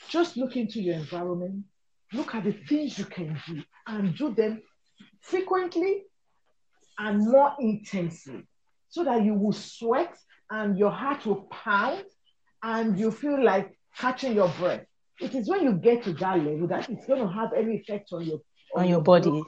[0.09, 1.65] just look into your environment,
[2.13, 4.63] look at the things you can do, and do them
[5.23, 6.05] frequently
[6.99, 8.47] and more intensely,
[8.89, 10.15] so that you will sweat
[10.51, 12.05] and your heart will pound
[12.63, 14.85] and you feel like catching your breath.
[15.19, 18.11] It is when you get to that level that it's going to have any effect
[18.13, 18.41] on your
[18.75, 19.47] on, on your, body, blood,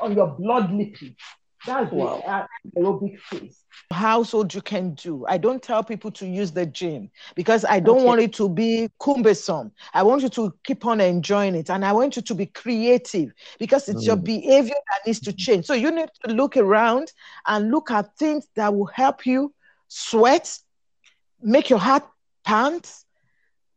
[0.00, 1.16] on your blood lipids.
[1.64, 2.48] That's wow.
[2.74, 3.64] the aerobic phase.
[3.90, 5.24] Household you can do.
[5.28, 8.04] I don't tell people to use the gym because I don't okay.
[8.04, 9.70] want it to be cumbersome.
[9.94, 13.32] I want you to keep on enjoying it, and I want you to be creative
[13.58, 14.06] because it's mm.
[14.08, 15.66] your behavior that needs to change.
[15.66, 17.12] So you need to look around
[17.46, 19.54] and look at things that will help you
[19.88, 20.58] sweat,
[21.40, 22.04] make your heart
[22.44, 23.04] pants.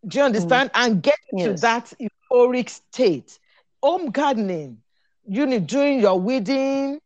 [0.07, 0.71] Do you understand?
[0.71, 0.85] Mm.
[0.85, 1.45] And get yes.
[1.45, 1.93] to that
[2.31, 3.37] euphoric state.
[3.83, 4.79] Home gardening,
[5.27, 6.99] you need doing your weeding,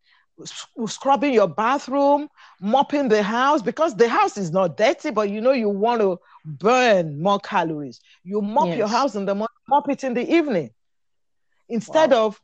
[0.85, 2.29] scrubbing your bathroom,
[2.61, 6.19] mopping the house because the house is not dirty, but you know you want to
[6.45, 7.99] burn more calories.
[8.23, 8.77] You mop yes.
[8.77, 10.71] your house in the morning, mop it in the evening.
[11.67, 12.27] Instead wow.
[12.27, 12.41] of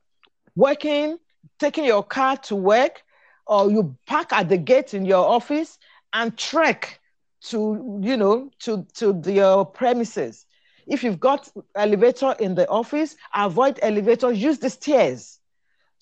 [0.56, 1.18] working,
[1.60, 3.04] taking your car to work,
[3.48, 5.78] or you park at the gate in your office
[6.14, 7.00] and trek
[7.42, 10.46] to you know to to the uh, premises
[10.88, 15.40] if you've got elevator in the office avoid elevator use the stairs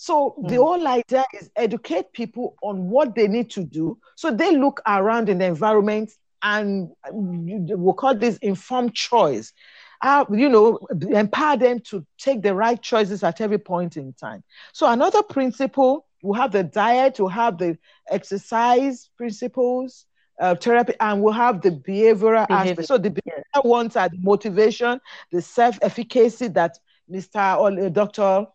[0.03, 0.49] so mm.
[0.49, 4.81] the whole idea is educate people on what they need to do so they look
[4.85, 6.11] around in the environment
[6.41, 9.53] and we'll call this informed choice
[10.01, 10.77] uh, you know
[11.11, 16.05] empower them to take the right choices at every point in time so another principle
[16.21, 17.77] we have the diet we have the
[18.09, 20.05] exercise principles
[20.41, 22.71] uh, therapy and we'll have the behavioral Behavior.
[22.71, 22.87] aspect.
[22.87, 24.99] So the behavioral ones are the motivation,
[25.31, 27.57] the self-efficacy that Mr.
[27.59, 28.47] or uh, Dr.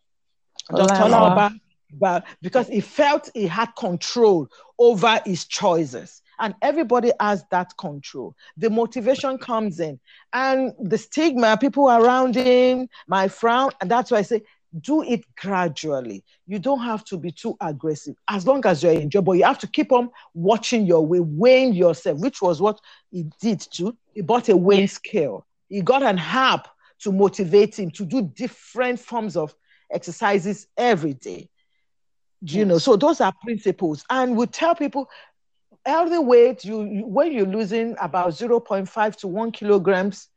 [0.74, 1.04] Dr.
[1.04, 1.58] Laba,
[1.92, 6.22] but because he felt he had control over his choices.
[6.40, 8.36] And everybody has that control.
[8.56, 9.98] The motivation comes in,
[10.32, 14.42] and the stigma, people around him, my frown, and that's why I say
[14.80, 16.24] do it gradually.
[16.46, 19.58] You don't have to be too aggressive as long as you're enjoying, but you have
[19.60, 23.96] to keep on watching your way, weighing yourself, which was what he did too.
[24.14, 25.46] He bought a weighing scale.
[25.68, 26.68] He got an app
[27.00, 29.54] to motivate him to do different forms of
[29.90, 31.48] exercises every day.
[32.42, 32.68] Do you yes.
[32.68, 32.78] know?
[32.78, 34.04] So those are principles.
[34.10, 35.08] And we tell people
[35.84, 40.28] healthy weight, you, you when you're losing about 0.5 to 1 kilograms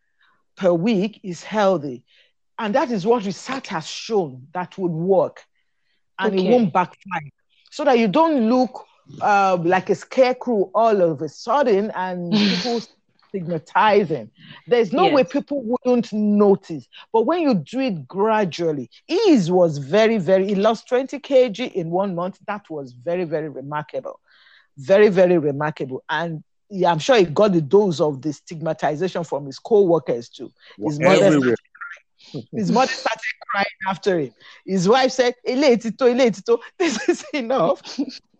[0.56, 2.04] per week is healthy.
[2.58, 5.44] And that is what research has shown that would work
[6.20, 6.48] and okay.
[6.48, 7.30] it won't backfire.
[7.72, 8.86] So that you don't look
[9.22, 12.82] uh, like a scarecrow all of a sudden and people
[13.32, 14.30] stigmatizing.
[14.68, 15.14] There's no yes.
[15.14, 16.88] way people wouldn't notice.
[17.14, 21.90] But when you do it gradually, ease was very, very, he lost 20 kg in
[21.90, 22.40] one month.
[22.48, 24.20] That was very, very remarkable.
[24.78, 26.04] Very, very remarkable.
[26.10, 30.52] And yeah, I'm sure he got the dose of the stigmatization from his co-workers too.
[30.78, 31.56] His mother
[32.54, 34.34] His mother started crying after him.
[34.66, 37.82] His wife said, Eletito, Eletito, this is enough.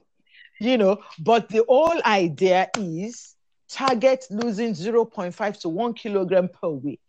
[0.60, 3.36] you know, but the whole idea is
[3.72, 7.00] target losing 0.5 to 1 kilogram per week.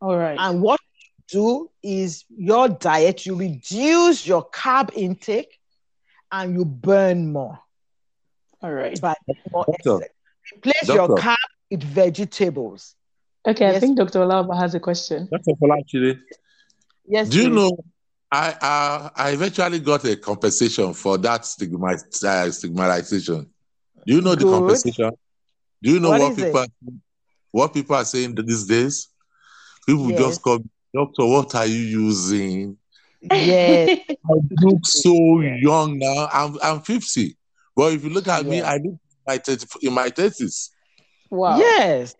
[0.00, 0.36] All right.
[0.38, 5.58] And what you do is your diet, you reduce your carb intake
[6.32, 7.58] and you burn more.
[8.62, 8.98] All right.
[9.00, 9.14] By
[9.52, 10.04] more Doctor.
[10.04, 10.10] exercise.
[10.56, 11.36] Replace your carb
[11.70, 12.94] with vegetables.
[13.46, 14.20] Okay, I think Dr.
[14.20, 15.28] Olaoba has a question.
[15.30, 15.52] Dr.
[15.62, 16.20] Falachide,
[17.06, 17.28] Yes.
[17.30, 17.54] do you please.
[17.54, 17.78] know
[18.32, 23.48] I, I I eventually got a compensation for that stigma, uh, stigmatization.
[24.06, 24.52] Do you know the Good.
[24.52, 25.10] compensation?
[25.82, 26.60] Do you know What what, is people it?
[26.60, 26.66] are,
[27.50, 29.08] what people are saying these days?
[29.86, 30.18] People Yes.
[30.18, 30.64] just call me,
[30.94, 31.24] doctor.
[31.26, 32.76] What are you using?
[33.32, 33.90] Yes.
[34.26, 36.28] I look so young now.
[36.32, 37.36] I'm I'm 50,
[37.74, 38.94] but if you look at me, I look
[39.26, 40.70] my 30, in my 30s.
[41.30, 41.58] Wow.
[41.58, 42.14] Yes.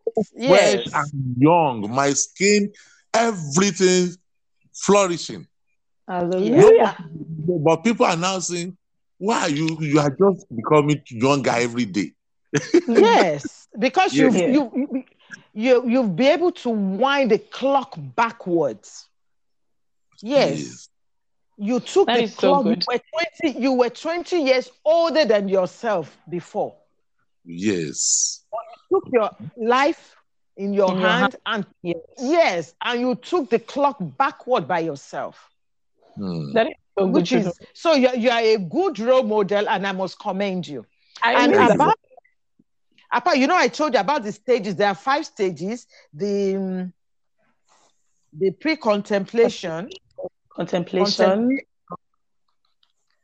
[0.46, 0.86] Fresh Yes.
[0.94, 1.90] and young.
[1.90, 2.72] My skin,
[3.14, 4.16] everything
[4.74, 5.46] flourishing.
[6.08, 6.96] Hallelujah.
[7.62, 8.76] But people are now saying,
[9.18, 12.12] "Why you you are just becoming younger every day?"
[12.86, 13.68] Yes.
[13.78, 14.46] Because you've, Yeah.
[14.46, 15.04] you, you,
[15.52, 19.08] you, you've be able to wind the clock backwards.
[20.22, 20.88] Yes.
[21.56, 22.64] You took That the is so clock.
[22.64, 22.84] good.
[22.88, 23.00] You were
[23.42, 26.74] 20, you were 20 years older than yourself before.
[27.44, 28.44] Yes.
[28.90, 30.16] You took your life
[30.56, 31.96] in your In your hand and Yes.
[32.18, 35.50] yes, and you took the clock backward by yourself.
[36.16, 36.52] Hmm.
[36.52, 37.14] That is so good.
[37.14, 37.52] Which is know.
[37.72, 40.84] so you you are a good role model, and I must commend you.
[41.22, 41.74] I and knew that.
[41.76, 41.98] about
[43.12, 44.76] about you know, I told you about the stages.
[44.76, 45.86] There are five stages.
[46.12, 46.92] The um,
[48.32, 49.90] the pre-contemplation,
[50.54, 51.58] contemplation.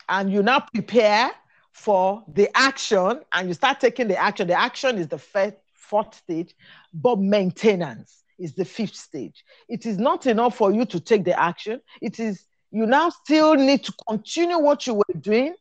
[0.09, 1.30] and you now prepare
[1.72, 4.49] for the action, and you start taking the action.
[4.49, 6.55] The action is the first, fourth stage,
[6.93, 9.45] but maintenance is the fifth stage.
[9.68, 11.80] It is not enough for you to take the action.
[12.03, 15.55] It is you now still need to continue what you were doing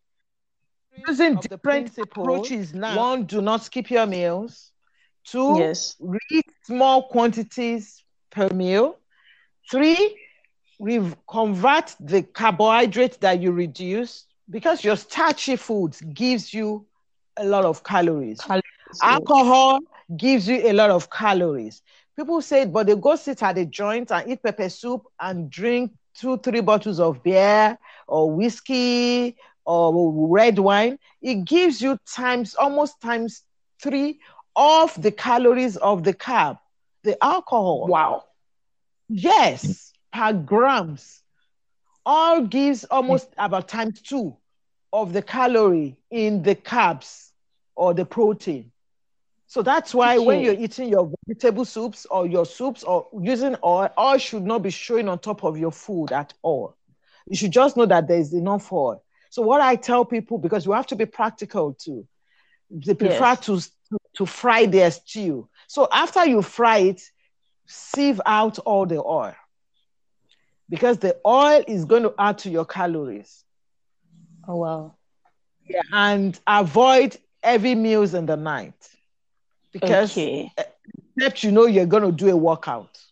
[1.08, 2.96] using different approaches now.
[2.98, 4.72] One, do not skip your meals.
[5.26, 5.96] Two, Yes.
[6.32, 8.98] eat small quantities per meal.
[9.70, 10.18] Three,
[10.80, 16.86] we convert the carbohydrate that you reduce because your starchy foods gives you
[17.38, 18.40] a lot of calories.
[18.40, 18.64] Calories,
[19.02, 19.80] Alcohol
[20.16, 21.82] gives you a lot of calories.
[22.16, 25.92] People say, but they go sit at a joint and eat pepper soup and drink
[26.14, 27.78] two, three bottles of beer
[28.08, 29.36] or whiskey
[29.66, 31.00] or red wine.
[31.22, 33.44] It gives you times, almost times
[33.82, 34.20] three
[34.56, 36.60] of the calories of the carb,
[37.04, 37.88] the alcohol.
[37.88, 38.24] Wow.
[39.10, 41.22] Yes, per grams.
[42.06, 44.38] All gives almost about times two
[44.94, 47.32] of the calorie in the carbs
[47.76, 48.72] or the protein.
[49.48, 53.90] So that's why when you're eating your vegetable soups or your soups or using oil,
[53.98, 56.76] oil should not be showing on top of your food at all.
[57.28, 59.04] You should just know that there's enough oil.
[59.36, 62.08] So what I tell people, because you have to be practical too,
[62.72, 63.40] they prefer Yes.
[63.42, 63.60] to,
[64.16, 65.50] to, fry their stew.
[65.68, 67.02] So after you fry it,
[67.68, 69.36] sieve out all the oil
[70.70, 73.44] because the oil is going to add to your calories.
[74.48, 74.96] Oh wow.
[75.68, 78.90] Yeah, and avoid heavy meals in the night
[79.74, 80.50] because Okay.
[81.18, 83.05] except you know you're going to do a workout.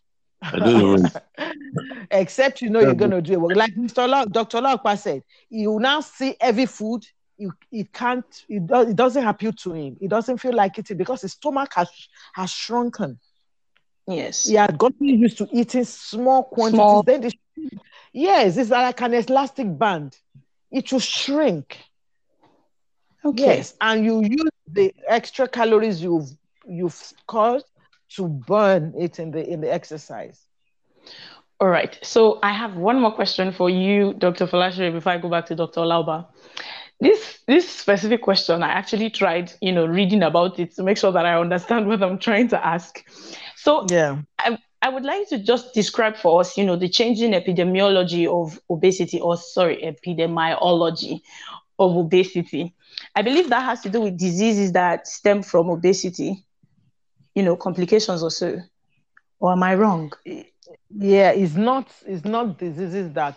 [0.44, 1.10] I don't know.
[2.12, 3.56] except you know you're going to do a work.
[3.56, 4.08] Like Mr.
[4.08, 4.60] Lok, Dr.
[4.60, 7.06] Lokpa said, you now see heavy food.
[7.38, 9.98] You, it can't, it, do, it doesn't appeal to him.
[10.00, 11.90] It doesn't feel like it because his stomach has,
[12.34, 13.20] has shrunken.
[14.08, 14.46] Yes.
[14.46, 16.78] He had gotten used to eating small quantities.
[16.78, 17.04] Small.
[17.04, 17.34] Then the,
[18.12, 20.16] yes, it's like an elastic band.
[20.72, 21.80] It will shrink.
[23.26, 23.58] Okay.
[23.58, 26.30] Yes, and you use the extra calories you've
[26.68, 27.64] you've scored
[28.16, 30.48] to burn it in the in the exercise.
[31.60, 31.98] All right.
[32.04, 34.48] So I have one more question for you, Dr.
[34.48, 35.82] Falashere, before I go back to Dr.
[35.82, 36.28] Lauba.
[37.00, 41.12] This this specific question, I actually tried, you know, reading about it to make sure
[41.12, 43.04] that I understand what I'm trying to ask.
[43.56, 44.22] So Yeah.
[44.40, 48.60] I, I would like to just describe for us, you know, the changing epidemiology of
[48.70, 51.22] obesity, or sorry, epidemiology
[51.80, 52.76] of obesity.
[53.16, 56.46] I believe that has to do with diseases that stem from obesity,
[57.36, 58.60] you know, complications or so.
[59.40, 60.12] Or am I wrong?
[60.90, 63.36] Yeah, it's not it's not diseases that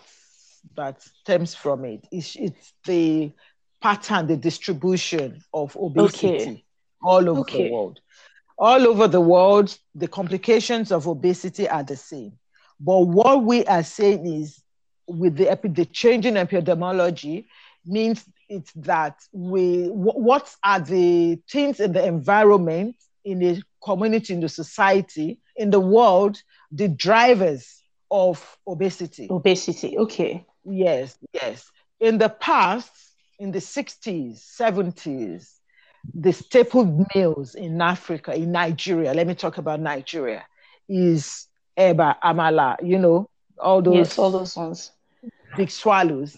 [0.75, 2.07] that stems from it.
[2.11, 3.31] It's it's the
[3.81, 6.63] pattern, the distribution of obesity Okay.
[7.01, 7.67] all over Okay.
[7.67, 7.99] the world.
[8.57, 12.33] All over the world, the complications of obesity are the same.
[12.79, 14.61] But what we are saying is
[15.07, 17.45] with the, epi- the changing epidemiology
[17.85, 24.33] means it's that we wh- what are the things in the environment in the community
[24.33, 29.27] in the society in the world the drivers of obesity.
[29.29, 29.97] Obesity.
[29.97, 30.45] Okay.
[30.65, 31.69] Yes, yes.
[31.99, 32.91] In the past,
[33.39, 35.53] in the 60s, 70s,
[36.13, 40.45] the staple meals in Africa, in Nigeria, let me talk about Nigeria,
[40.87, 41.47] is
[41.77, 44.91] eba, amala, you know, all those, Yes, all those ones.
[45.55, 46.37] big swallows.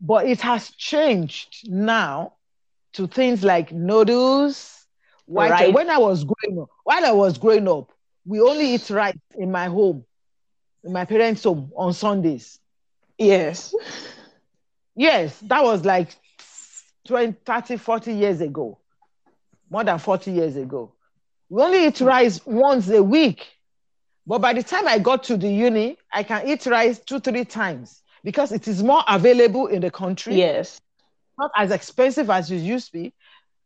[0.00, 2.34] But it has changed now
[2.94, 4.79] to things like noodles,
[5.30, 5.50] white.
[5.50, 5.74] Right.
[5.74, 7.90] When I was growing up, while I was growing up,
[8.26, 10.04] we only eat rice in my home,
[10.84, 12.58] in my parents' home on Sundays.
[13.16, 13.74] Yes.
[14.96, 16.14] Yes, that was like
[17.06, 18.78] 20, 30, 40 years ago.
[19.70, 20.92] More than 40 years ago.
[21.48, 23.46] We only eat rice once a week.
[24.26, 27.44] But by the time I got to the uni, I can eat rice two, three
[27.44, 30.80] times because it is more available in the country, Yes.
[31.38, 33.12] not as expensive as it used to be.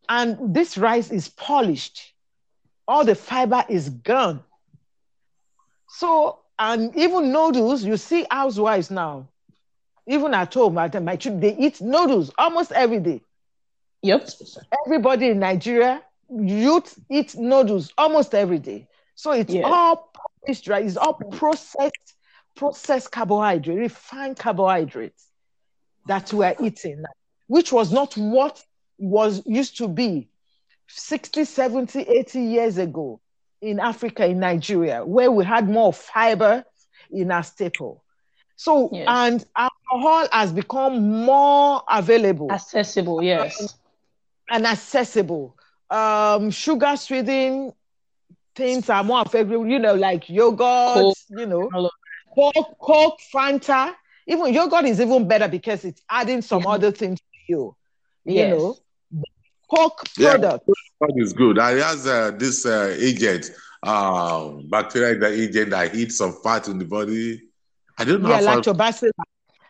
[0.08, 2.12] And this rice is polished.
[2.86, 4.42] All the fiber is gone.
[5.88, 9.28] So, and even noodles, you see housewives now,
[10.06, 13.22] even at home, at my children, they eat noodles almost every day.
[14.02, 14.28] Yep.
[14.86, 18.86] Everybody in Nigeria, youth eat noodles almost every day.
[19.14, 19.62] So it's Yeah.
[19.64, 20.84] all polished, right?
[20.84, 22.14] It's all processed,
[22.54, 25.26] processed carbohydrate, refined carbohydrates
[26.06, 27.02] that we're eating,
[27.46, 28.62] which was not what
[28.98, 30.28] was used to be
[30.88, 33.20] 60, 70, 80 years ago
[33.60, 36.64] in Africa, in Nigeria, where we had more fiber
[37.10, 38.02] in our staple.
[38.56, 39.08] So, Yes.
[39.08, 43.22] and alcohol has become more available Accessible.
[43.22, 43.76] Yes.
[44.50, 45.56] and accessible.
[45.90, 47.72] Um, sugar sweetened
[48.54, 51.16] things are more available, you know, like yogurt, Coke.
[51.30, 51.70] you know,
[52.34, 53.94] Coke, Coke, Fanta.
[54.26, 56.72] Even yogurt is even better because it's adding some Yeah.
[56.72, 57.76] other things to you,
[58.24, 58.50] you Yes.
[58.50, 58.78] know.
[59.74, 60.30] Coke Yeah.
[60.30, 60.66] product.
[61.00, 61.58] That is good.
[61.58, 63.50] I has uh, this uh, agent,
[63.82, 67.42] uh, bacteria that agent that eats some fat in the body.
[67.98, 69.10] I don't know Yeah, how far- lactobacillus.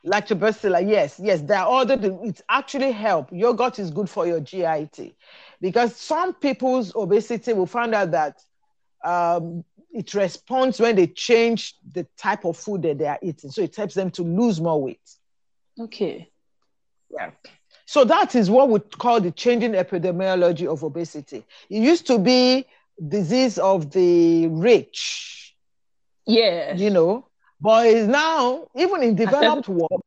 [0.07, 1.41] Lactobacillus, yes, yes.
[1.41, 3.31] There are other it actually help.
[3.33, 5.17] Yogurt is good for your GIT
[5.63, 8.43] because some people's obesity will find out that
[9.03, 13.51] um, it responds when they change the type of food that they are eating.
[13.51, 15.01] So it helps them to lose more weight.
[15.81, 16.31] Okay.
[17.11, 17.31] Yeah.
[17.87, 21.45] So that is what we call the changing epidemiology of obesity.
[21.71, 22.67] It used to be
[23.09, 25.55] disease of the rich,
[26.27, 26.75] Yeah.
[26.75, 27.29] you know,
[27.61, 30.03] but it's now even in developed world,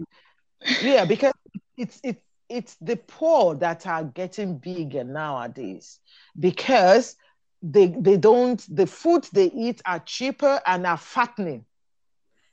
[0.80, 1.34] yeah, because
[1.78, 5.99] it's it it's the poor that are getting bigger nowadays
[6.38, 7.15] because
[7.61, 11.65] they they don't the food they eat are cheaper and are fattening.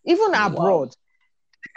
[0.04, 0.94] Even abroad,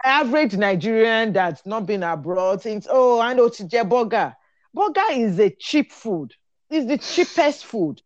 [0.04, 4.36] average Nigerian that's not been abroad thinks, oh, I know get burger.
[4.74, 6.34] Burger is a cheap food.
[6.70, 8.02] It's the cheapest food.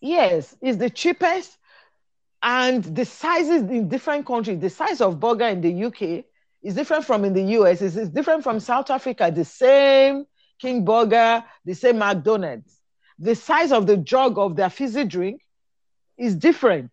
[0.00, 1.56] Yes, it's the cheapest.
[2.42, 6.24] And the sizes in different countries, the size of burger in the UK
[6.62, 7.80] is different from in the US.
[7.82, 9.32] It's, it's different from South Africa.
[9.34, 10.26] The same
[10.58, 12.80] King Burger, the same McDonald's.
[13.18, 15.40] The size of the jug of their fizzy drink
[16.16, 16.90] is different.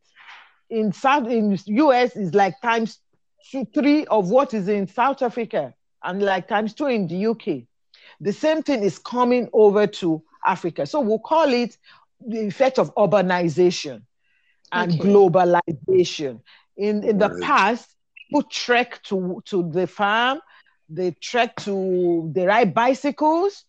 [0.70, 3.00] In South in US is like times
[3.50, 5.74] two, three of what is in South Africa,
[6.04, 7.64] and like times two in the UK.
[8.20, 10.86] The same thing is coming over to Africa.
[10.86, 11.78] So we'll call it
[12.26, 14.04] the effect of urbanization
[14.72, 15.00] and Okay.
[15.00, 16.42] globalization.
[16.78, 17.40] In in the Right.
[17.42, 17.96] past,
[18.30, 20.40] people trek to, to the farm,
[20.90, 23.66] they trek to they ride bicycles.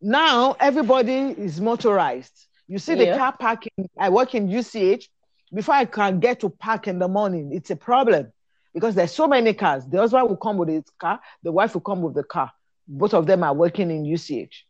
[0.00, 2.46] Now everybody is motorized.
[2.68, 3.72] You see the car parking.
[3.98, 5.08] I work in UCH.
[5.54, 8.32] Before I can get to park in the morning, it's a problem
[8.76, 9.86] because there's so many cars.
[9.86, 12.52] The husband will come with his car, the wife will come with the car.
[12.86, 14.66] Both of them are working in UCH.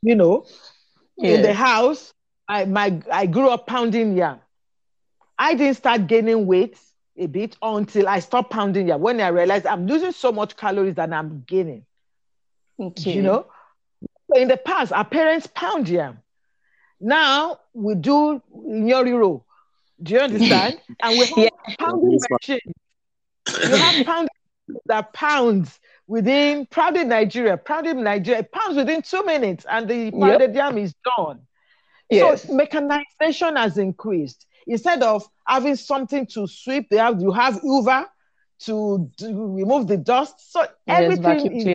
[0.00, 0.46] You know,
[1.18, 2.12] in the house,
[2.46, 4.38] I my I grew up pounding yam.
[5.36, 6.78] I didn't start gaining weight
[7.16, 9.00] a bit until I stopped pounding yam.
[9.00, 11.84] When I realized I'm losing so much calories than I'm gaining.
[12.78, 13.14] Okay.
[13.14, 13.46] You know,
[14.30, 16.18] so in the past, our parents pound yam.
[17.00, 19.44] Now we do nyori roll.
[20.02, 20.80] Do you understand?
[21.02, 21.48] And we have Yeah.
[21.78, 22.74] pounding machines.
[23.62, 24.28] You have pounding
[24.86, 30.54] that pounds within pounded Nigeria, pounded Nigeria, it pounds within two minutes, and the pounded
[30.54, 31.46] yam is done.
[32.10, 32.46] Yes.
[32.48, 34.46] So mechanization has increased.
[34.66, 38.06] Instead of having something to sweep, they have you have Hoover
[38.60, 40.52] to, to remove the dust.
[40.52, 41.72] So everything is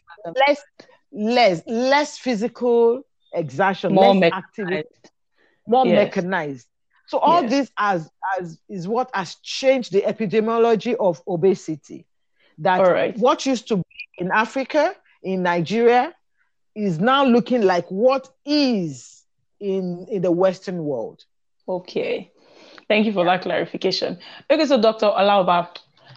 [0.47, 0.63] less,
[1.11, 3.01] less, less physical
[3.33, 4.31] exertion, More less mechanized.
[4.31, 4.87] activity,
[5.67, 5.85] more Yes.
[5.85, 6.67] mechanized.
[7.09, 7.49] So all Yes.
[7.49, 12.05] this as, as is what has changed the epidemiology of obesity.
[12.59, 13.17] That right.
[13.17, 13.83] what used to be
[14.19, 14.93] in Africa,
[15.23, 16.13] in Nigeria,
[16.75, 19.23] is now looking like what is
[19.59, 21.25] in, in the Western world.
[21.67, 22.31] Okay.
[22.87, 24.19] Thank you for that clarification.
[24.51, 25.07] Okay, so Dr.
[25.07, 25.67] Olaoba,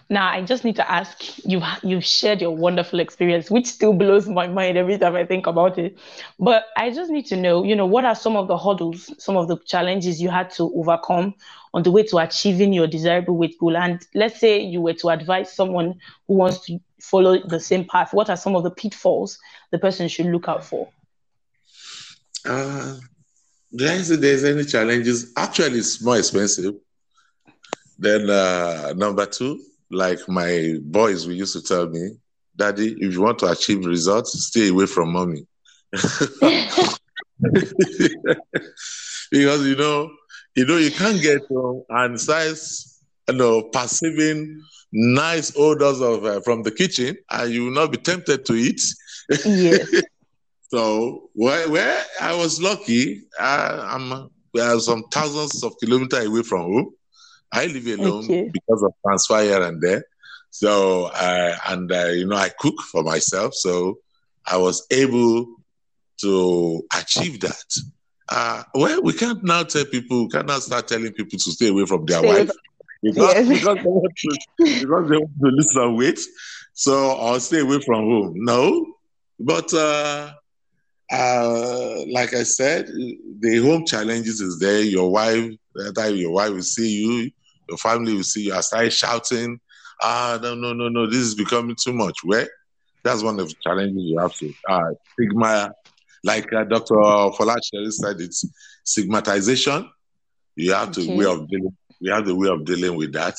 [0.08, 1.62] now I just need to ask you.
[1.82, 5.78] You've shared your wonderful experience, which still blows my mind every time I think about
[5.78, 5.98] it.
[6.38, 9.36] But I just need to know, you know, what are some of the hurdles, some
[9.36, 11.34] of the challenges you had to overcome
[11.74, 13.76] on the way to achieving your desirable weight goal?
[13.76, 15.98] And let's say you were to advise someone
[16.28, 18.12] who wants to follow the same path.
[18.12, 19.38] What are some of the pitfalls
[19.70, 20.88] the person should look out for?
[22.44, 22.96] Uh,
[23.70, 25.32] there's any challenges.
[25.36, 26.74] Actually, it's more expensive.
[27.98, 29.60] Then uh, number two,
[29.92, 32.10] like my boys we used to tell me,
[32.56, 35.46] Daddy, if you want to achieve results, stay away from mommy.
[39.30, 40.10] because you know,
[40.54, 44.62] you know, you can't get um, and size, you know, perceiving
[44.92, 48.82] nice odors of uh, from the kitchen, and you will not be tempted to eat.
[49.44, 50.02] Yes.
[50.70, 56.42] so where, where I was lucky, I, I'm we are some thousands of kilometers away
[56.42, 56.94] from home.
[57.52, 60.04] I live alone because of transfer here and there.
[60.50, 63.54] So, uh, and uh, you know, I cook for myself.
[63.54, 63.98] So
[64.46, 65.46] I was able
[66.22, 67.64] to achieve that.
[68.28, 71.84] Uh, well, we can't now tell people, we cannot start telling people to stay away
[71.86, 72.50] from their Stay wife
[73.02, 73.48] because, Yes.
[73.48, 74.38] because, they want to,
[74.78, 76.20] because they want to lose some weight.
[76.74, 78.34] So I'll stay away from home.
[78.36, 78.86] No,
[79.38, 80.32] but uh,
[81.10, 84.80] uh, like I said, the home challenges is there.
[84.82, 87.30] Your wife, that time your wife will see you,
[87.72, 88.54] your family will see you.
[88.54, 89.60] I start shouting,
[90.02, 92.18] ah, no, no, no, no, this is becoming too much.
[92.24, 92.48] Where
[93.04, 95.72] that's one of the challenges you have to uh, stigma,
[96.24, 96.94] like uh, Dr.
[96.94, 98.44] Folasheri said, it's
[98.84, 99.90] stigmatization.
[100.56, 101.14] You have to Okay.
[101.14, 101.76] way of dealing.
[102.00, 103.34] You have the way of dealing with that.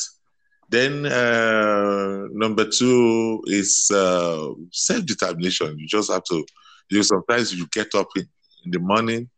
[0.70, 5.78] Then uh, number two is uh, self determination.
[5.78, 6.46] You just have to.
[6.90, 8.26] You know, sometimes you get up in,
[8.66, 9.30] in the morning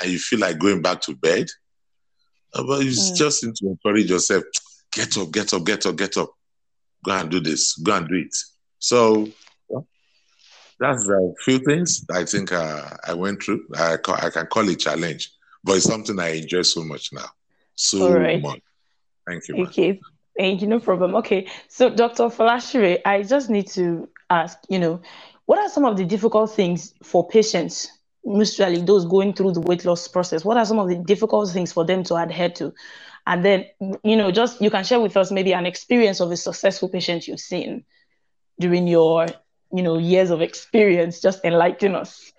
[0.00, 1.46] and you feel like going back to bed,
[2.54, 3.16] but you Mm.
[3.16, 4.44] just need to encourage yourself.
[4.92, 6.30] Get up, get up, get up, get up.
[7.04, 7.76] Go and do this.
[7.78, 8.34] Go and do it.
[8.78, 9.28] So
[10.78, 13.66] that's a few things I think uh, I went through.
[13.76, 15.30] I, ca- I can call it challenge,
[15.62, 17.26] but it's something I enjoy so much now.
[17.74, 18.42] So right.
[18.42, 18.60] much.
[19.26, 19.64] Thank you.
[19.66, 20.00] Okay,
[20.36, 20.66] thank you.
[20.66, 21.14] No problem.
[21.16, 22.24] Okay, so Dr.
[22.24, 25.00] Falashire, I just need to ask, you know,
[25.46, 27.88] what are some of the difficult things for patients,
[28.24, 30.44] usually those going through the weight loss process?
[30.44, 32.72] What are some of the difficult things for them to adhere to?
[33.26, 33.66] And then,
[34.02, 37.28] you know, just you can share with us maybe an experience of a successful patient
[37.28, 37.84] you've seen
[38.58, 39.26] during your,
[39.72, 41.20] you know, years of experience.
[41.20, 42.32] Just enlighten us.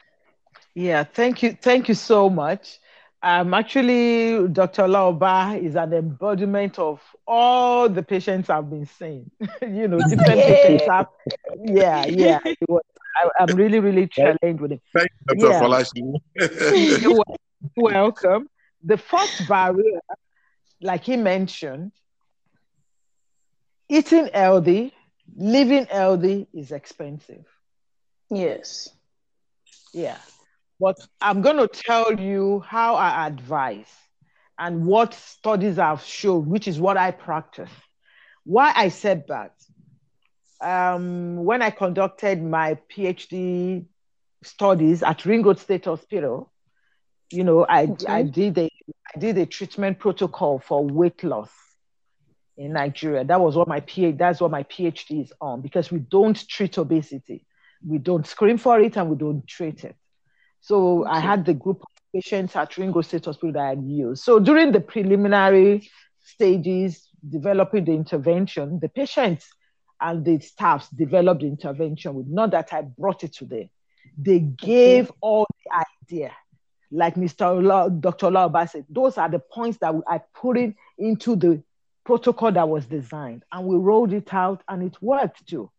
[0.76, 1.58] Yeah, thank you.
[1.62, 2.80] Thank you so much.
[3.22, 4.84] Um, actually, Dr.
[4.84, 9.32] Laoba is an embodiment of all the patients I've been seeing.
[9.62, 11.08] you know, different patients have.
[11.64, 12.40] Yeah, yeah.
[12.68, 12.84] was-
[13.16, 14.82] I, I'm really, really challenged with it.
[14.96, 15.54] Thank you, Dr.
[15.54, 15.62] Yeah.
[15.62, 17.02] Falashi.
[17.02, 17.24] You're
[17.76, 18.50] welcome.
[18.84, 20.02] The first barrier,
[20.82, 21.92] like he mentioned,
[23.90, 24.94] eating healthy,
[25.36, 27.46] living healthy is expensive.
[28.30, 28.90] Yes.
[29.94, 30.18] Yeah.
[30.80, 33.92] But I'm going to tell you how I advise
[34.58, 37.70] and what studies have shown, which is what I practice.
[38.44, 39.54] Why I said that.
[40.62, 43.86] Um, when I conducted my PhD
[44.44, 46.52] studies at Ring Road State Hospital,
[47.32, 48.06] you know, I, Okay.
[48.08, 48.70] I did a
[49.16, 51.52] I did a treatment protocol for weight loss
[52.58, 53.24] in Nigeria.
[53.24, 56.78] That was what my PhD, that's what my PhD is on because we don't treat
[56.78, 57.46] obesity.
[57.86, 59.96] We don't screen for it and we don't treat it.
[60.62, 64.24] So I had the group of patients at Ring Road State Hospital that I used.
[64.24, 65.90] So during the preliminary
[66.22, 69.48] stages, developing the intervention, the patients
[70.04, 73.70] and the staffs developed the intervention with not that I brought it to them.
[74.18, 76.34] They gave all the idea.
[76.92, 78.02] Like Mr.
[78.02, 78.28] Dr.
[78.28, 81.64] Laoba said, those are the points that I put in into the
[82.04, 83.44] protocol that was designed.
[83.52, 85.72] And we rolled it out and it worked too.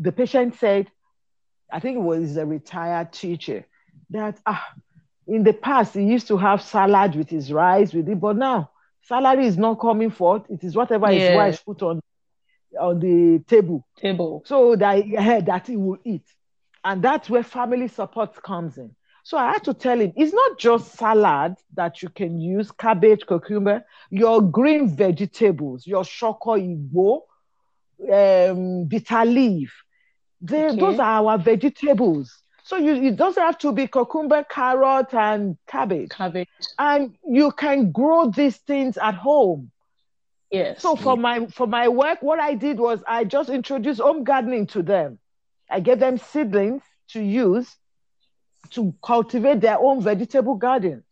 [0.00, 0.90] The patient said,
[1.72, 3.64] I think it was a retired teacher,
[4.10, 4.66] that ah,
[5.26, 8.70] in the past he used to have salad with his rice with it, but now
[9.02, 10.42] salary is not coming forth.
[10.50, 12.00] It is whatever his wife put on
[12.78, 14.42] on the table, Table.
[14.44, 16.24] so that he had that he will eat,
[16.84, 18.94] and that's where family support comes in.
[19.24, 23.26] So I had to tell him it's not just salad that you can use, cabbage,
[23.26, 27.22] cucumber, your green vegetables, your shoko igbo,
[28.12, 29.74] um, bitter leaf.
[30.40, 30.76] They, Okay.
[30.78, 32.40] Those are our vegetables.
[32.62, 36.10] So you, it doesn't have to be cucumber, carrot, and cabbage.
[36.10, 36.48] Cabbage.
[36.78, 39.70] And you can grow these things at home.
[40.50, 40.82] Yes.
[40.82, 44.66] So for my for my work, what I did was I just introduced home gardening
[44.68, 45.18] to them.
[45.70, 47.76] I gave them seedlings to use
[48.70, 51.04] to cultivate their own vegetable garden.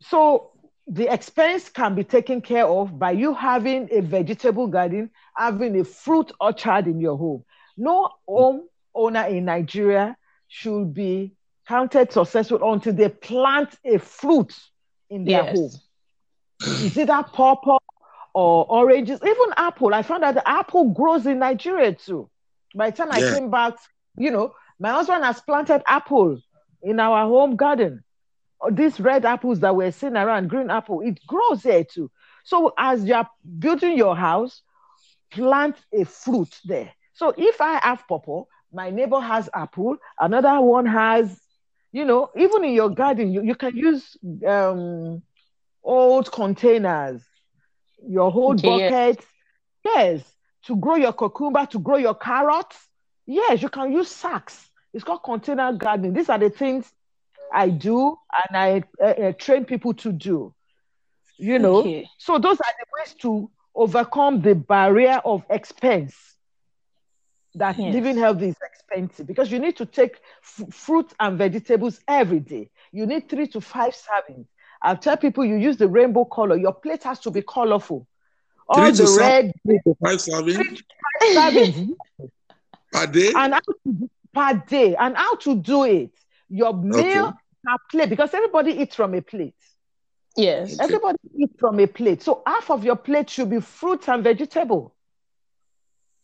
[0.00, 0.52] So
[0.86, 5.84] the expense can be taken care of by you having a vegetable garden, having a
[5.84, 7.44] fruit orchard in your home.
[7.76, 10.16] No home owner in Nigeria
[10.48, 11.34] should be
[11.66, 14.54] counted successful until they plant a fruit
[15.10, 15.50] in their Yes.
[15.50, 15.80] home.
[16.80, 17.80] Is it that purple
[18.38, 19.20] or oranges?
[19.22, 19.92] Even apple.
[19.94, 22.30] I found out the apple grows in Nigeria too.
[22.74, 23.74] By the time I came back,
[24.16, 26.40] you know, my husband has planted apple
[26.82, 28.04] in our home garden.
[28.60, 32.10] Oh, These red apples that we're seeing around, green apple, it grows there too.
[32.44, 33.26] So as you're
[33.58, 34.62] building your house,
[35.32, 36.92] plant a fruit there.
[37.14, 41.40] So if I have purple, my neighbor has apple, another one has,
[41.92, 44.16] you know, even in your garden, you, you can use
[44.46, 45.22] um,
[45.82, 47.22] old containers,
[48.06, 49.24] your whole buckets.
[49.84, 52.88] Yes, to grow your cucumber, to grow your carrots.
[53.26, 54.70] Yes, you can use sacks.
[54.92, 56.12] It's called container gardening.
[56.14, 56.92] These are the things
[57.52, 58.16] I do
[58.48, 60.54] and I uh, uh, train people to do.
[61.38, 62.10] You know, Okay.
[62.18, 66.36] so those are the ways to overcome the barrier of expense.
[67.54, 67.86] That Yes.
[67.86, 72.70] living healthy is expensive because you need to take f- fruit and vegetables every day.
[72.92, 74.46] You need three to five servings.
[74.80, 76.56] I tell people you use the rainbow color.
[76.56, 78.06] Your plate has to be colorful.
[78.68, 79.26] All Three the seven.
[79.46, 80.62] red Three to five serving
[81.32, 81.88] servings
[82.92, 83.32] per day.
[83.34, 86.10] and how to, per day and how to do it.
[86.48, 87.36] Your meal Okay.
[87.64, 89.54] per plate because everybody eats from a plate.
[90.36, 90.74] Yes.
[90.74, 90.84] Okay.
[90.84, 92.22] Everybody eats from a plate.
[92.22, 94.94] So half of your plate should be fruits and vegetable.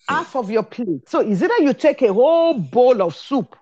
[0.09, 0.15] Hmm.
[0.17, 1.09] Half of your plate.
[1.09, 3.57] So is either you take a whole bowl of soup,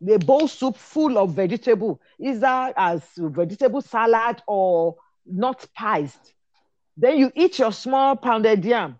[0.00, 6.34] the bowl soup full of vegetable, is that as vegetable salad or not spiced.
[6.96, 8.98] Then you eat your small pounded yam.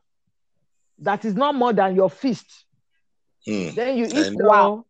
[0.99, 2.64] That is not more than your fist.
[3.47, 3.70] Hmm.
[3.74, 4.84] Then you eat your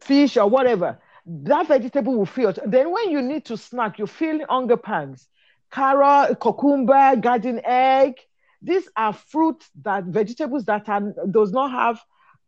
[0.00, 0.98] fish or whatever.
[1.24, 2.52] That vegetable will fill.
[2.66, 5.28] Then when you need to snack, you feel hunger pangs.
[5.70, 8.14] Carrot, cucumber, garden egg.
[8.60, 12.00] These are fruits that vegetables that are, does not have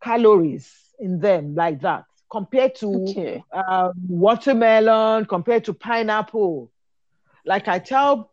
[0.03, 3.45] calories in them like that compared to Okay.
[3.53, 6.71] um, watermelon, compared to pineapple.
[7.47, 8.31] Like I tell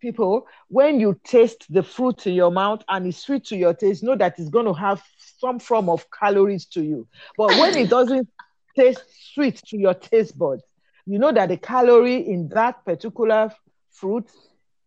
[0.00, 4.02] people, when you taste the fruit in your mouth and it's sweet to your taste,
[4.02, 7.06] know that it's going to have some form of calories to you.
[7.36, 8.28] But when it doesn't
[8.76, 10.62] taste sweet to your taste buds,
[11.06, 13.50] you know that the calorie in that particular
[13.90, 14.30] fruit,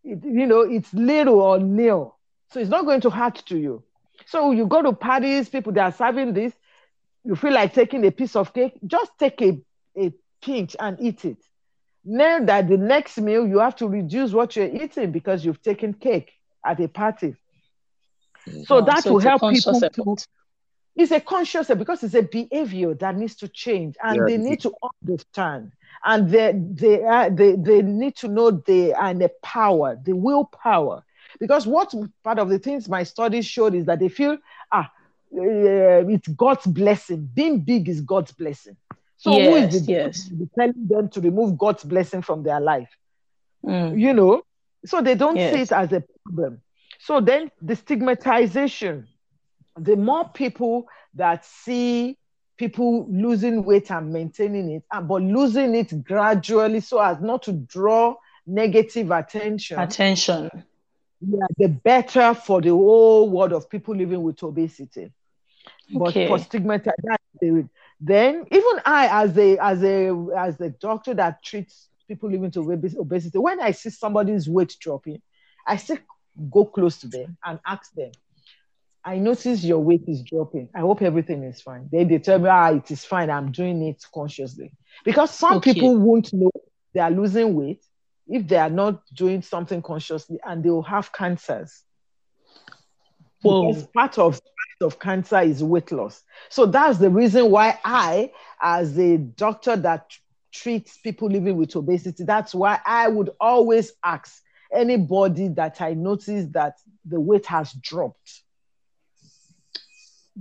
[0.04, 2.16] it, you know, it's little or nil.
[2.50, 3.84] So it's not going to hurt to you.
[4.26, 6.54] So you go to parties, people that are serving this,
[7.24, 9.58] you feel like taking a piece of cake, just take a,
[9.98, 10.12] a
[10.42, 11.38] pinch and eat it.
[12.04, 15.94] Know that the next meal you have to reduce what you're eating because you've taken
[15.94, 16.32] cake
[16.64, 17.36] at a party.
[18.62, 20.18] So Wow, that so will help people to
[20.96, 24.60] it's a conscious because it's a behavior that needs to change and Yeah, they need
[24.60, 25.72] to understand.
[26.04, 31.04] And they they, are, they they need to know they are the power the willpower.
[31.40, 31.94] Because what
[32.24, 34.38] part of the things my studies showed is that they feel
[35.36, 37.28] uh, it's god's blessing.
[37.32, 38.76] Being big is god's blessing.
[39.16, 40.30] So who is Yes, the yes.
[40.58, 42.90] telling them to remove god's blessing from their life?
[43.64, 44.00] Mm.
[44.00, 44.42] you know?
[44.86, 46.62] So they don't see it as a problem.
[47.00, 49.08] So then the stigmatization.
[49.76, 52.16] The more people that see
[52.56, 58.16] people losing weight and maintaining it but losing it gradually so as not to draw
[58.46, 59.78] negative attention.
[59.78, 60.50] Attention.
[61.20, 65.12] yeah, the better for the whole world of people living with obesity
[65.92, 66.26] but Okay.
[66.26, 67.68] for stigmatization
[68.00, 72.56] then even i as a as a as a doctor that treats people living with
[72.56, 75.20] obes- obesity when i see somebody's weight dropping
[75.66, 75.98] i still
[76.50, 78.10] go close to them and ask them
[79.04, 80.68] i notice your weight is dropping.
[80.74, 81.88] I hope everything is fine.
[81.90, 83.30] Then they tell me ah it is fine.
[83.30, 84.72] I'm doing it consciously.
[85.04, 85.60] Because some Okay.
[85.60, 86.50] people won't know
[86.94, 87.84] they are losing weight
[88.28, 91.84] if they are not doing something consciously and they will have cancers.
[93.42, 94.40] Because part of
[94.80, 96.22] of cancer is weight loss.
[96.48, 100.12] So that's the reason why I, as a doctor that
[100.52, 104.40] treats people living with obesity, that's why I would always ask
[104.72, 106.74] anybody that I notice that
[107.04, 108.42] the weight has dropped,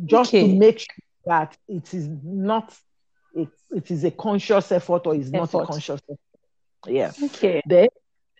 [0.05, 0.87] just to make sure
[1.25, 2.75] that it is not
[3.35, 6.19] a, it is a conscious effort or is not a conscious effort.
[6.87, 7.61] Yeah Okay.
[7.65, 7.87] then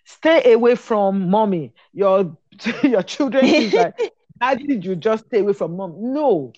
[0.06, 1.74] stay away from mommy.
[1.94, 2.38] Your
[2.84, 3.74] your children think
[4.40, 5.96] that did you just stay away from mom.
[6.14, 6.54] No,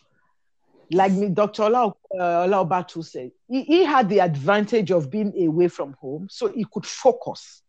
[0.91, 1.63] like me, Dr.
[1.63, 6.65] Ola, uh, said, he, he had the advantage of being away from home, so he
[6.71, 7.61] could focus.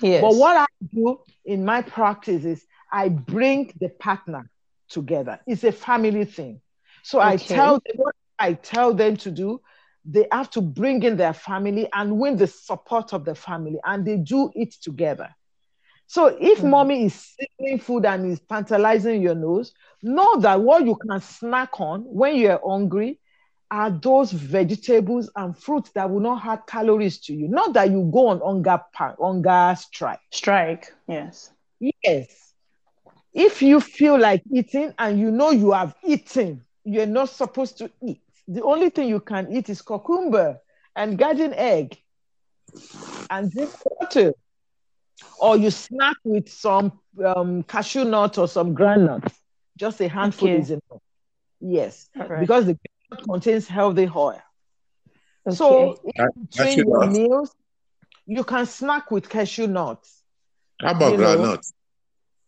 [0.00, 0.22] Yes.
[0.22, 4.50] But what I do in my practice is I bring the partner
[4.88, 5.40] together.
[5.46, 6.60] It's a family thing.
[7.02, 9.60] So I tell them what I tell them to do.
[10.04, 14.04] They have to bring in their family and win the support of the family, and
[14.04, 15.34] they do it together.
[16.12, 16.70] So if Mm.
[16.70, 21.80] mommy is sizzling food and is tantalizing your nose, know that what you can snack
[21.80, 23.18] on when you're hungry
[23.70, 27.48] are those vegetables and fruits that will not add calories to you.
[27.48, 30.20] Not that you go on hunger hunger strike.
[30.30, 30.92] Strike.
[31.08, 31.52] Yes.
[31.80, 32.54] Yes.
[33.34, 37.90] If you feel like eating and you know you have eaten, you're not supposed to
[38.02, 38.22] eat.
[38.48, 40.60] The only thing you can eat is cucumber
[40.96, 41.98] and garden egg
[43.30, 44.32] and drink water.
[45.38, 46.92] Or you snack with some
[47.24, 49.32] um, cashew nut or some groundnut.
[49.76, 50.58] Just a handful Okay.
[50.58, 51.00] is enough.
[51.60, 52.40] Yes, All right.
[52.40, 54.40] because the groundnut contains healthy oil.
[55.46, 55.56] Okay.
[55.56, 56.00] So
[56.50, 57.08] between your nut?
[57.08, 57.54] meals,
[58.26, 60.22] you can snack with cashew nuts.
[60.80, 61.58] How about You know.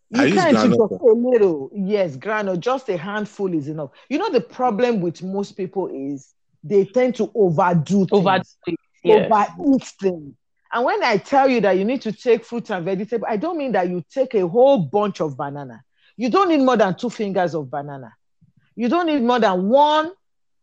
[0.09, 0.77] You I use can't groundnut.
[0.77, 1.69] just a little.
[1.73, 3.91] Yes, granule, just a handful is enough.
[4.09, 8.79] You know, the problem with most people is they tend to overdo things, Overdo it.
[9.03, 9.31] Yes.
[9.33, 10.35] overeat things.
[10.75, 13.57] And when I tell you that you need to take fruit and vegetable, I don't
[13.57, 15.81] mean that you take a whole bunch of banana.
[16.17, 18.13] You don't need more than two fingers of banana.
[18.75, 20.11] You don't need more than one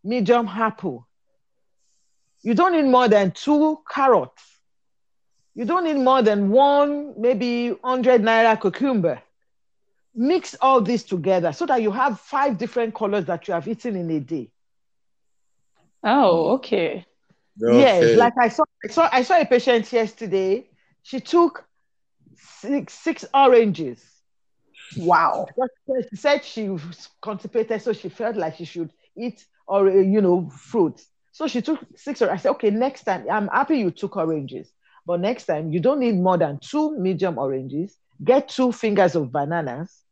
[0.04, 1.08] medium apple.
[2.42, 4.42] You don't need more than two carrots.
[5.54, 9.22] You don't need more than one, maybe 100 naira cucumber.
[10.14, 13.96] Mix all this together so that you have five different colors that you have eaten
[13.96, 14.50] in a day.
[16.04, 17.06] Oh, okay.
[17.56, 20.68] Yes, like I saw, I saw, I saw a patient yesterday.
[21.02, 21.64] She took
[22.36, 24.02] six, six oranges.
[24.96, 25.46] Wow.
[26.10, 30.50] She said she was constipated, so she felt like she should eat or you know
[30.50, 31.06] fruits.
[31.32, 32.20] So she took six.
[32.22, 34.72] or- I said, okay, next time I'm happy you took oranges,
[35.06, 37.96] but next time you don't need more than two medium oranges.
[38.22, 40.02] Get two fingers of bananas,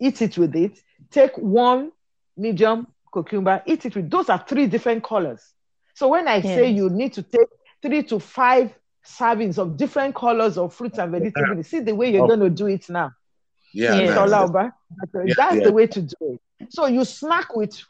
[0.00, 0.78] eat it with it.
[1.10, 1.92] Take one
[2.36, 4.10] medium cucumber, eat it with.
[4.10, 5.54] Those are three different colors.
[5.98, 7.48] So when I say you need to take
[7.82, 8.72] three to five
[9.04, 12.28] servings of different colors of fruits and vegetables, see the way you're Oh.
[12.28, 13.10] going to do it now.
[13.74, 14.10] Yeah, Yes.
[14.10, 14.18] nice.
[14.30, 14.72] Olaoba.
[15.26, 15.64] Yeah, That's yeah.
[15.64, 16.72] the way to do it.
[16.72, 17.82] So you snack with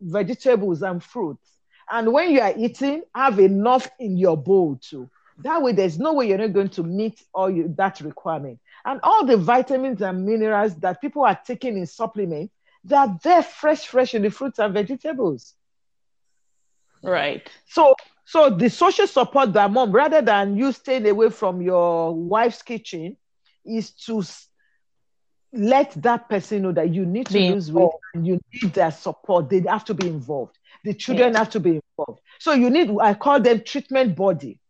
[0.00, 1.50] vegetables and fruits.
[1.90, 5.10] And when you are eating, have enough in your bowl too.
[5.38, 8.60] That way, there's no way you're not going to meet all you, that requirement.
[8.84, 12.54] And all the vitamins and minerals that people are taking in supplements,
[12.84, 15.54] they're there fresh, fresh in the fruits and vegetables.
[17.02, 17.48] Right.
[17.66, 17.94] So,
[18.24, 23.16] so the social support that mom, rather than you staying away from your wife's kitchen,
[23.64, 24.22] is to
[25.52, 28.04] let that person know that you need to Be lose weight involved.
[28.14, 29.48] and you need their support.
[29.48, 30.58] They have to be involved.
[30.84, 32.20] The children have to be involved.
[32.38, 34.60] So you need, I call them treatment body.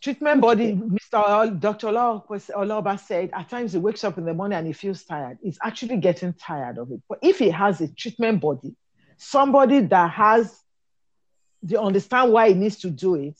[0.00, 1.14] Treatment body, Mr.
[1.14, 1.88] Ol- Dr.
[1.88, 5.38] Olaoba said, at times he wakes up in the morning and he feels tired.
[5.42, 7.00] He's actually getting tired of it.
[7.08, 8.76] But if he has a treatment body,
[9.16, 10.60] somebody that has
[11.62, 13.38] they understand why he needs to do it,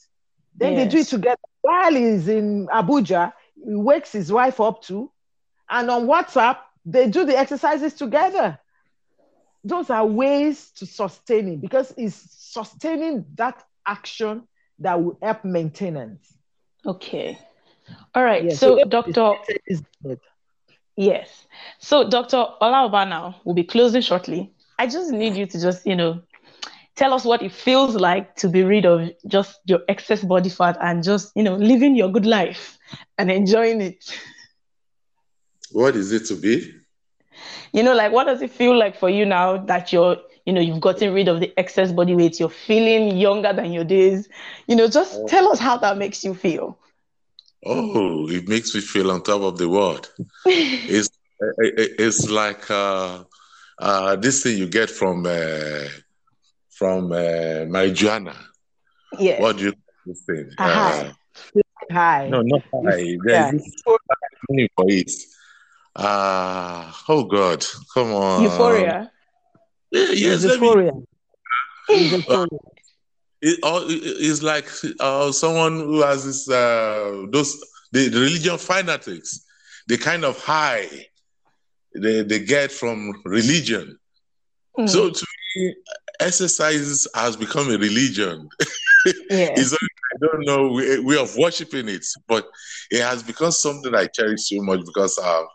[0.55, 1.37] then they do it together.
[1.61, 5.11] While he's in Abuja, he wakes his wife up too,
[5.69, 8.59] and on WhatsApp, they do the exercises together.
[9.63, 14.47] Those are ways to sustain it because it's sustaining that action
[14.79, 16.33] that will help maintenance.
[16.85, 17.37] Okay.
[18.15, 18.43] All right.
[18.45, 18.79] Yes, so,
[19.13, 20.19] so Is good.
[20.95, 21.47] yes.
[21.79, 22.45] So, Dr.
[22.61, 24.53] Olaoba now will be closing shortly.
[24.77, 26.21] I just need you to just, you know,
[26.99, 30.77] tell us what it feels like to be rid of just your excess body fat
[30.81, 32.77] and just, you know, living your good life
[33.17, 34.03] and enjoying it.
[35.71, 36.73] What is it to be?
[37.73, 40.61] You know, like what does it feel like for you now that you're, you know,
[40.61, 44.29] you've gotten rid of the excess body weight, you're feeling younger than your days.
[44.67, 46.77] You know, just tell us how that makes you feel.
[47.65, 50.09] Oh, it makes me feel on top of the world.
[50.87, 51.09] It's
[51.59, 53.23] it- it's like uh,
[53.79, 55.87] uh, this thing you get from uh,
[56.79, 58.35] from uh, marijuana.
[59.19, 59.41] Yes.
[59.41, 60.49] What do you call this thing?
[60.57, 61.13] A high.
[61.55, 61.61] Uh,
[61.91, 62.29] Hi.
[62.29, 62.97] no, not high.
[62.97, 63.51] Yeah.
[63.51, 65.11] There's this for it.
[65.95, 68.43] Uh, oh God, come on.
[68.43, 69.11] Euphoria.
[69.91, 70.91] Yeah, yes, It's let me euphoria.
[71.89, 72.59] It's euphoria.
[73.41, 74.67] it, all- it- it's like
[74.99, 77.51] uh, someone who has this uh, those
[77.91, 79.45] the, the religion fanatics
[79.87, 80.87] the kind of high
[81.95, 83.97] they, they get from religion
[84.77, 85.25] Mm, so to
[85.55, 85.75] me
[86.19, 88.49] exercise has become a religion
[89.29, 89.53] yeah.
[89.55, 92.47] it's i don't know way, way of worshiping it but
[92.91, 95.45] it has become something i cherish so much because I've,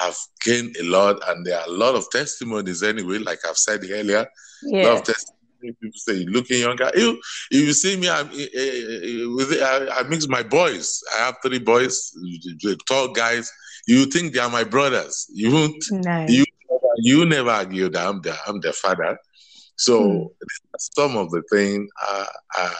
[0.00, 3.80] I've gained a lot and there are a lot of testimonies anyway like i've said
[3.90, 4.26] earlier
[4.62, 4.88] yeah.
[4.88, 5.38] lot of testimony.
[5.60, 6.90] People say looking younger.
[6.96, 7.20] You,
[7.52, 11.00] if you see me, I'm, eh, eh, with it, I, I mix my boys.
[11.14, 13.48] I have three boys, the tall guys.
[13.86, 15.28] You think they are my brothers?
[15.32, 15.84] You won't.
[15.92, 16.30] Nice.
[16.30, 16.44] You
[16.96, 19.18] you never argue that I'm the I'm their father.
[19.76, 20.46] So Hmm.
[20.78, 22.26] some of the thing uh,
[22.58, 22.74] uh,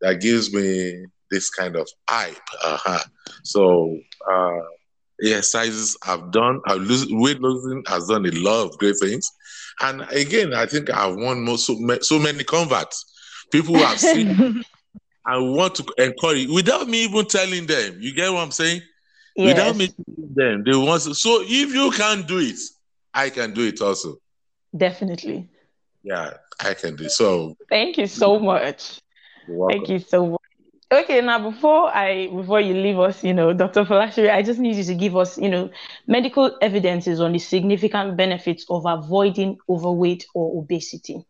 [0.00, 2.36] that gives me this kind of hype.
[2.64, 2.98] Uh-huh.
[3.42, 3.98] So
[4.30, 4.60] uh,
[5.22, 9.30] exercises I've done, I've lose, weight losing has done a lot of great things.
[9.80, 13.04] And again, I think I've won most, so, so many converts.
[13.50, 14.28] People have seen
[15.26, 17.96] and want to encourage without me even telling them.
[18.00, 18.82] You get what I'm saying?
[19.36, 19.44] Yes.
[19.46, 21.14] Without me telling them, they want to.
[21.14, 22.58] So if you can do it,
[23.12, 24.16] I can do it also.
[24.76, 25.48] Definitely.
[26.04, 27.08] Yeah, I can do.
[27.08, 29.00] So thank you so much.
[29.68, 30.40] Thank you so much.
[30.92, 33.84] Okay, now before I before you leave us, you know, Dr.
[33.84, 35.70] Folashiri, I just need you to give us, you know,
[36.06, 41.24] medical evidences on the significant benefits of avoiding overweight or obesity.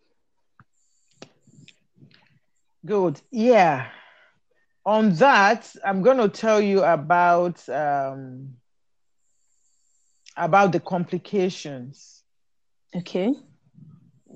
[2.84, 3.20] Good.
[3.30, 3.86] Yeah.
[4.84, 8.56] On that, I'm going to tell you about um,
[10.36, 12.22] about the complications.
[12.94, 13.32] Okay.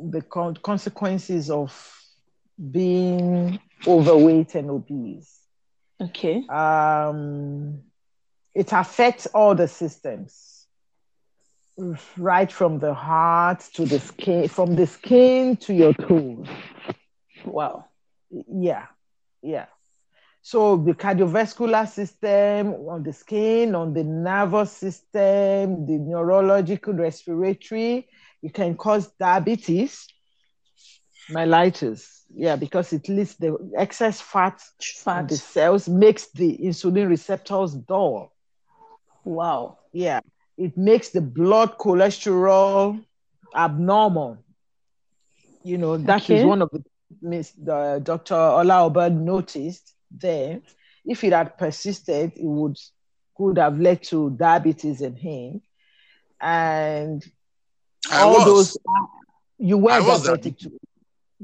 [0.01, 1.73] The con- consequences of
[2.71, 5.39] being overweight and obese.
[6.01, 6.47] Okay.
[6.49, 7.83] Um,
[8.55, 10.67] it affects all the systems,
[12.17, 16.47] right from the heart to the skin, from the skin to your toes.
[17.45, 17.87] Wow.
[18.31, 18.87] Yeah,
[19.43, 19.67] yeah.
[20.43, 28.09] So the cardiovascular system, on the skin, on the nervous system, the neurological, respiratory,
[28.43, 30.07] it can cause diabetes,
[31.30, 32.22] mellitus.
[32.34, 35.20] Yeah, because it leads the excess fat, fat.
[35.20, 38.32] in the cells makes the insulin receptors dull.
[39.24, 39.78] Wow.
[39.93, 40.20] Yeah,
[40.57, 43.03] it makes the blood cholesterol
[43.55, 44.39] abnormal.
[45.64, 46.39] You know, that okay.
[46.41, 46.84] is one of the
[47.22, 48.34] Miss the uh, Dr.
[48.34, 50.61] Olaoba noticed there,
[51.05, 52.76] if it had persisted, it would
[53.36, 55.62] could have led to diabetes in him.
[56.41, 57.24] And
[58.11, 58.45] I all was.
[58.45, 59.07] those uh,
[59.59, 60.79] you were I was diabetic uh, too.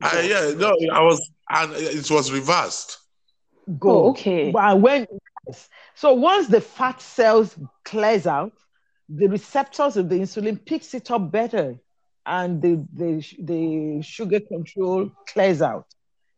[0.03, 2.99] I, yeah, no, I was, and it was reversed.
[3.79, 3.91] Go.
[3.91, 4.51] Oh, okay.
[4.51, 5.07] But when
[5.95, 8.53] so once the fat cells clears out,
[9.09, 11.77] the receptors of the insulin picks it up better
[12.27, 15.87] and the, the, the sugar control clears out,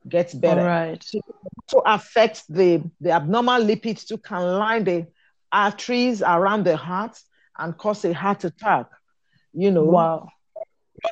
[0.08, 0.60] gets better.
[0.60, 1.02] All right.
[1.02, 1.20] So,
[1.68, 5.06] so affects the, the abnormal lipids to can line the
[5.52, 7.18] arteries around the heart
[7.56, 8.86] and cause a heart attack.
[9.56, 10.28] You know, wow.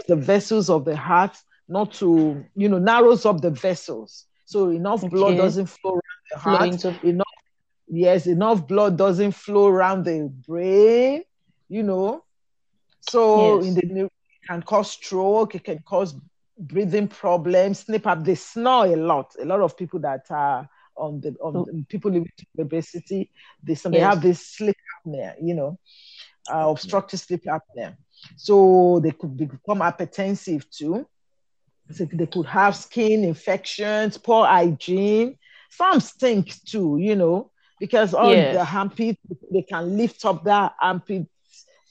[0.07, 1.37] the vessels of the heart
[1.67, 4.27] not to, you know, narrows up the vessels.
[4.45, 5.09] So enough okay.
[5.09, 6.69] blood doesn't flow around the heart.
[6.73, 7.27] Into- enough,
[7.89, 11.23] yes, enough blood doesn't flow around the brain,
[11.69, 12.25] you know.
[13.01, 13.69] So yes.
[13.69, 14.11] in the
[14.47, 16.15] can cause stroke, it can cause
[16.59, 18.25] breathing problems, snip up.
[18.25, 19.35] They snore a lot.
[19.41, 21.85] A lot of people that are on the on oh.
[21.89, 23.31] people living with obesity,
[23.63, 24.01] they some yes.
[24.01, 24.77] they have this sleep
[25.07, 25.79] apnea, you know,
[26.53, 27.97] uh, obstructive sleep apnea.
[28.37, 31.07] So they could become hypertensive too.
[31.91, 35.37] So they could have skin infections, poor hygiene.
[35.71, 38.55] Some stink too, you know, because all yes.
[38.55, 39.19] the armpit
[39.53, 41.27] they can lift up that armpit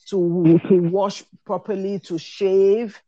[0.10, 3.00] to, to wash properly, to shave.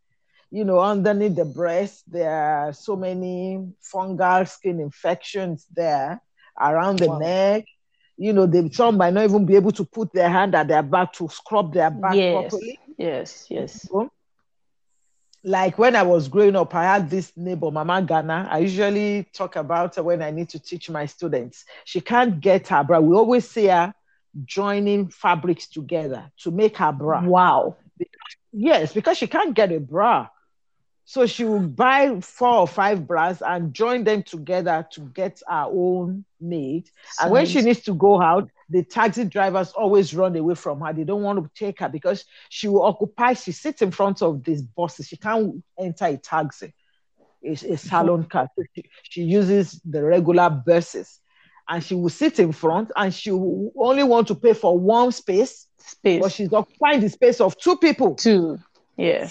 [0.51, 6.21] You know, underneath the breast, there are so many fungal skin infections there
[6.59, 7.19] around the wow.
[7.19, 7.65] neck.
[8.18, 10.84] You know, they some might not even be able to put their hand at their
[10.84, 12.49] back to scrub their back yes.
[12.49, 12.80] properly.
[12.97, 13.88] Yes, yes.
[15.43, 18.47] Like when I was growing up, I had this neighbor, Mama Ghana.
[18.49, 21.66] I usually talk about her when I need to teach my students.
[21.84, 22.99] She can't get her bra.
[22.99, 23.93] We always see her
[24.43, 27.22] joining fabrics together to make her bra.
[27.22, 27.78] Wow.
[27.97, 30.30] Because, yes, because she can't get a bra.
[31.08, 35.66] So she will buy four or five bras and join them together to get her
[35.68, 36.89] own made.
[37.22, 40.91] And when she needs to go out, the taxi drivers always run away from her.
[40.93, 44.43] They don't want to take her because she will occupy, she sits in front of
[44.43, 45.08] these buses.
[45.08, 46.74] She can't enter a taxi,
[47.45, 48.49] a, a salon car.
[48.76, 51.20] She, she uses the regular buses
[51.70, 55.12] and she will sit in front and she will only want to pay for one
[55.12, 55.68] space.
[55.78, 56.22] Space.
[56.22, 58.16] But she's occupying the space of two people.
[58.16, 58.58] Two.
[58.97, 59.30] Yeah.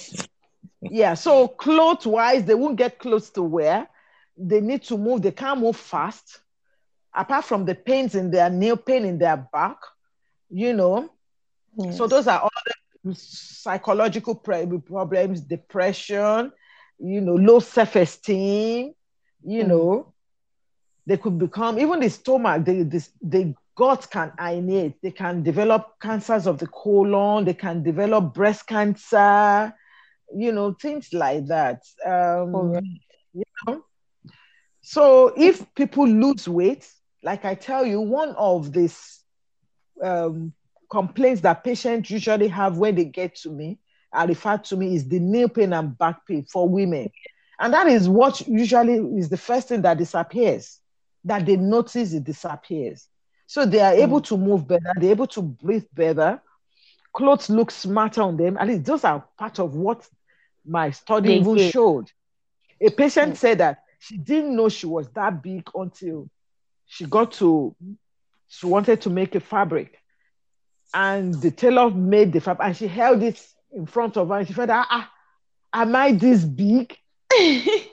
[0.91, 1.15] Yeah.
[1.15, 3.89] So clothes wise, they won't get clothes to wear.
[4.37, 5.23] They need to move.
[5.23, 6.41] They can't move fast.
[7.15, 9.77] Apart from the pains in their nail, pain in their back,
[10.51, 11.11] you know.
[11.79, 11.97] Yes.
[11.97, 12.51] So those are all
[13.05, 16.53] the psychological problems, depression,
[16.99, 18.95] you know, low self-esteem,
[19.45, 19.69] you mm.
[19.69, 20.13] know
[21.07, 25.95] they could become even the stomach they the, the gut can herniate they can develop
[26.01, 29.73] cancers of the colon they can develop breast cancer
[30.37, 32.91] you know things like that um oh,
[33.33, 33.85] you know
[34.83, 36.89] so if people lose weight
[37.23, 39.25] like i tell you one of these
[40.03, 40.53] um,
[40.91, 43.79] complaints that patients usually have when they get to me
[44.13, 47.09] are referred to me is the knee pain and back pain for women
[47.61, 50.81] and that is what usually is the first thing that disappears
[51.25, 53.09] that they notice it disappears.
[53.47, 54.23] So they are able Mm.
[54.23, 56.41] to move better, they're able to breathe better.
[57.15, 58.57] Clothes look smarter on them.
[58.59, 60.09] At least those are part of what
[60.65, 62.11] my study even showed.
[62.81, 66.29] A patient said that she didn't know she was that big until
[66.87, 67.75] she got to,
[68.49, 69.99] she wanted to make a fabric.
[70.93, 74.47] And the tailor made the fabric and she held it in front of her and
[74.47, 75.11] she felt, ah, ah,
[75.73, 76.97] am I this big?
[77.31, 77.87] that,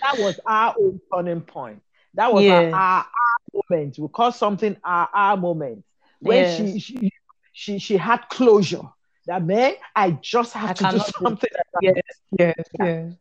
[0.00, 1.82] that was our own turning point.
[2.14, 3.98] That was our, our, our moment.
[3.98, 5.84] We call something our, our moment.
[6.20, 7.12] When she, she
[7.52, 8.82] she she had closure.
[9.26, 11.50] That man, I just have I to do cannot do- something.
[11.82, 11.94] yes,
[12.38, 12.84] yes, Yeah.
[12.84, 13.12] yes.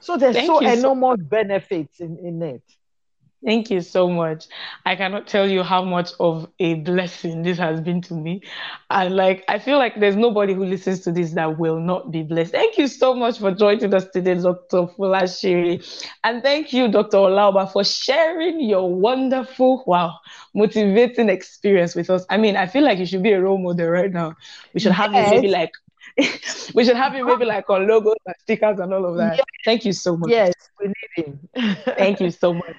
[0.00, 2.62] So there's Thank so you so- enormous benefits in, in it.
[3.44, 4.46] Thank you so much.
[4.86, 8.42] I cannot tell you how much of a blessing this has been to me.
[8.88, 12.22] And like, I feel like there's nobody who listens to this that will not be
[12.22, 12.52] blessed.
[12.52, 14.86] Thank you so much for joining us today, Dr.
[14.96, 15.84] Folashiri.
[16.24, 17.18] And thank you, Dr.
[17.18, 20.18] Olaoba, for sharing your wonderful, wow,
[20.54, 22.24] motivating experience with us.
[22.30, 24.36] I mean, I feel like you should be a role model right now.
[24.72, 25.52] We should have you maybe Yes.
[25.52, 25.70] like,
[26.74, 29.36] we should have you maybe like on logos and stickers and all of that.
[29.36, 29.44] Yes.
[29.66, 30.30] Thank you so much.
[30.30, 31.48] Yes, we need him.
[31.98, 32.76] Thank you so much.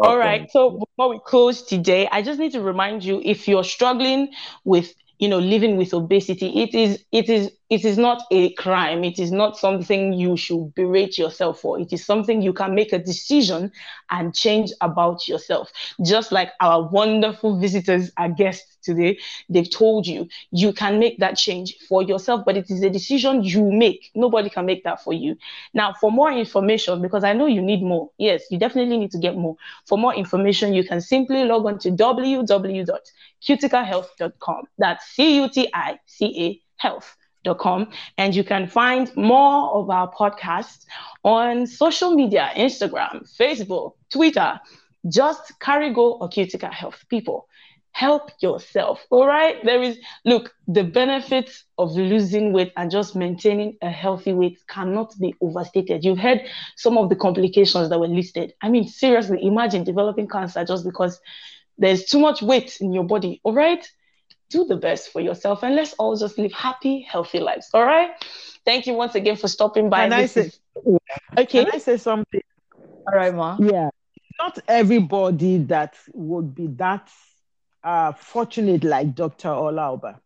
[0.00, 0.50] All right.
[0.50, 4.32] So before we close today, I just need to remind you if you're struggling
[4.64, 9.02] with, you know, living with obesity, it is it is it is not a crime.
[9.02, 11.80] It is not something you should berate yourself for.
[11.80, 13.72] It is something you can make a decision
[14.10, 15.72] and change about yourself.
[16.04, 19.18] Just like our wonderful visitors, our guests today,
[19.48, 23.42] they've told you you can make that change for yourself, but it is a decision
[23.42, 24.08] you make.
[24.14, 25.36] Nobody can make that for you.
[25.74, 29.18] Now, for more information, because I know you need more, yes, you definitely need to
[29.18, 29.56] get more.
[29.86, 34.62] For more information, you can simply log on to www.cuticahealth.com.
[34.78, 36.60] That's C U T I C A
[37.44, 37.88] health.com.
[38.18, 40.86] And you can find more of our podcasts
[41.22, 44.60] on social media Instagram, Facebook, Twitter.
[45.06, 47.04] Just Carigo or Cutica Health.
[47.10, 47.46] People,
[47.92, 49.04] help yourself.
[49.10, 49.62] All right.
[49.62, 55.12] There is, look, the benefits of losing weight and just maintaining a healthy weight cannot
[55.20, 56.04] be overstated.
[56.04, 56.40] You've heard
[56.76, 58.54] some of the complications that were listed.
[58.62, 61.20] I mean, seriously, imagine developing cancer just because
[61.76, 63.42] there's too much weight in your body.
[63.44, 63.86] All right.
[64.54, 67.70] Do the best for yourself and let's all just live happy, healthy lives.
[67.74, 68.10] All right.
[68.64, 70.04] Thank you once again for stopping by.
[70.04, 70.60] Can I say- is-
[71.36, 71.64] okay.
[71.64, 72.40] Can I say something?
[73.08, 73.56] All right, Ma.
[73.58, 73.90] Yeah.
[74.38, 77.08] Not everybody that would be that
[77.82, 79.48] uh, fortunate like Dr.
[79.48, 80.20] Olaoba.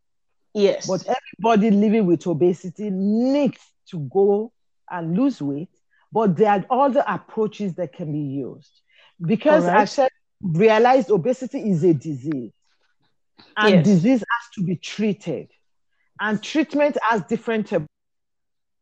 [0.52, 0.86] Yes.
[0.86, 3.60] But everybody living with obesity needs
[3.92, 4.52] to go
[4.90, 5.70] and lose weight.
[6.12, 8.82] But there are other approaches that can be used.
[9.24, 9.80] Because All right.
[9.80, 10.10] I said,
[10.42, 12.52] realized obesity is a disease.
[13.56, 13.84] And Yes.
[13.84, 15.48] disease has to be treated.
[16.20, 17.72] And treatment has different.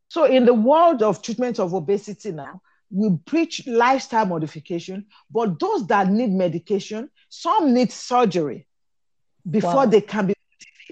[0.09, 5.86] So in the world of treatment of obesity now, we preach lifestyle modification, but those
[5.88, 8.66] that need medication, some need surgery
[9.50, 9.86] before Wow.
[9.86, 10.34] they can be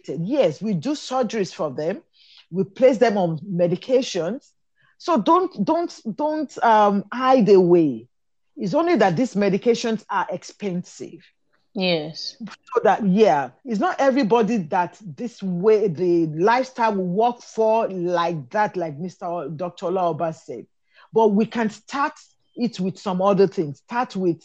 [0.07, 0.29] motivated.
[0.29, 2.03] Yes, we do surgeries for them.
[2.51, 4.51] We place them on medications.
[4.99, 8.09] So don't don't don't um, hide away.
[8.57, 11.21] It's only that these medications are expensive.
[11.75, 12.37] Yes.
[12.41, 18.51] So that yeah, it's not everybody that this way the lifestyle will work for like
[18.51, 19.57] that, like Mr.
[19.57, 19.87] Dr.
[19.87, 20.67] Laoba said.
[21.13, 22.15] But we can start
[22.57, 23.79] it with some other things.
[23.79, 24.43] Start with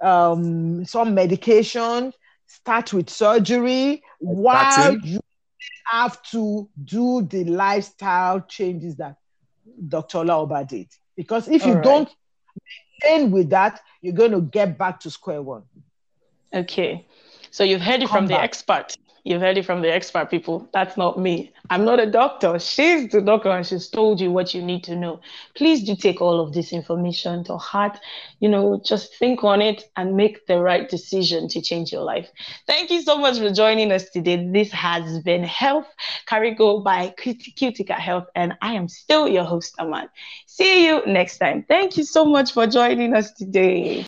[0.00, 2.12] um, some medication.
[2.46, 5.00] Start with surgery while Starting.
[5.04, 5.20] you
[5.86, 9.16] have to do the lifestyle changes that
[9.88, 10.18] Dr.
[10.18, 10.88] Laoba did.
[11.16, 11.84] Because if you All right.
[11.84, 12.10] don't
[13.02, 15.62] maintain with that, you're going to get back to square one.
[16.54, 17.06] Okay.
[17.50, 18.96] So you've heard it Come from the expert.
[19.24, 20.68] You've heard it from the expert, people.
[20.72, 21.52] That's not me.
[21.70, 22.58] I'm not a doctor.
[22.58, 25.20] She's the doctor and she's told you what you need to know.
[25.54, 27.98] Please do take all of this information to heart.
[28.40, 32.28] You know, just think on it and make the right decision to change your life.
[32.66, 34.44] Thank you so much for joining us today.
[34.52, 35.86] This has been Health
[36.26, 40.08] Carigo by Cut- Cutica Health, and I am still your host, Aman.
[40.46, 41.64] See you next time.
[41.68, 44.00] Thank you so much for joining us today.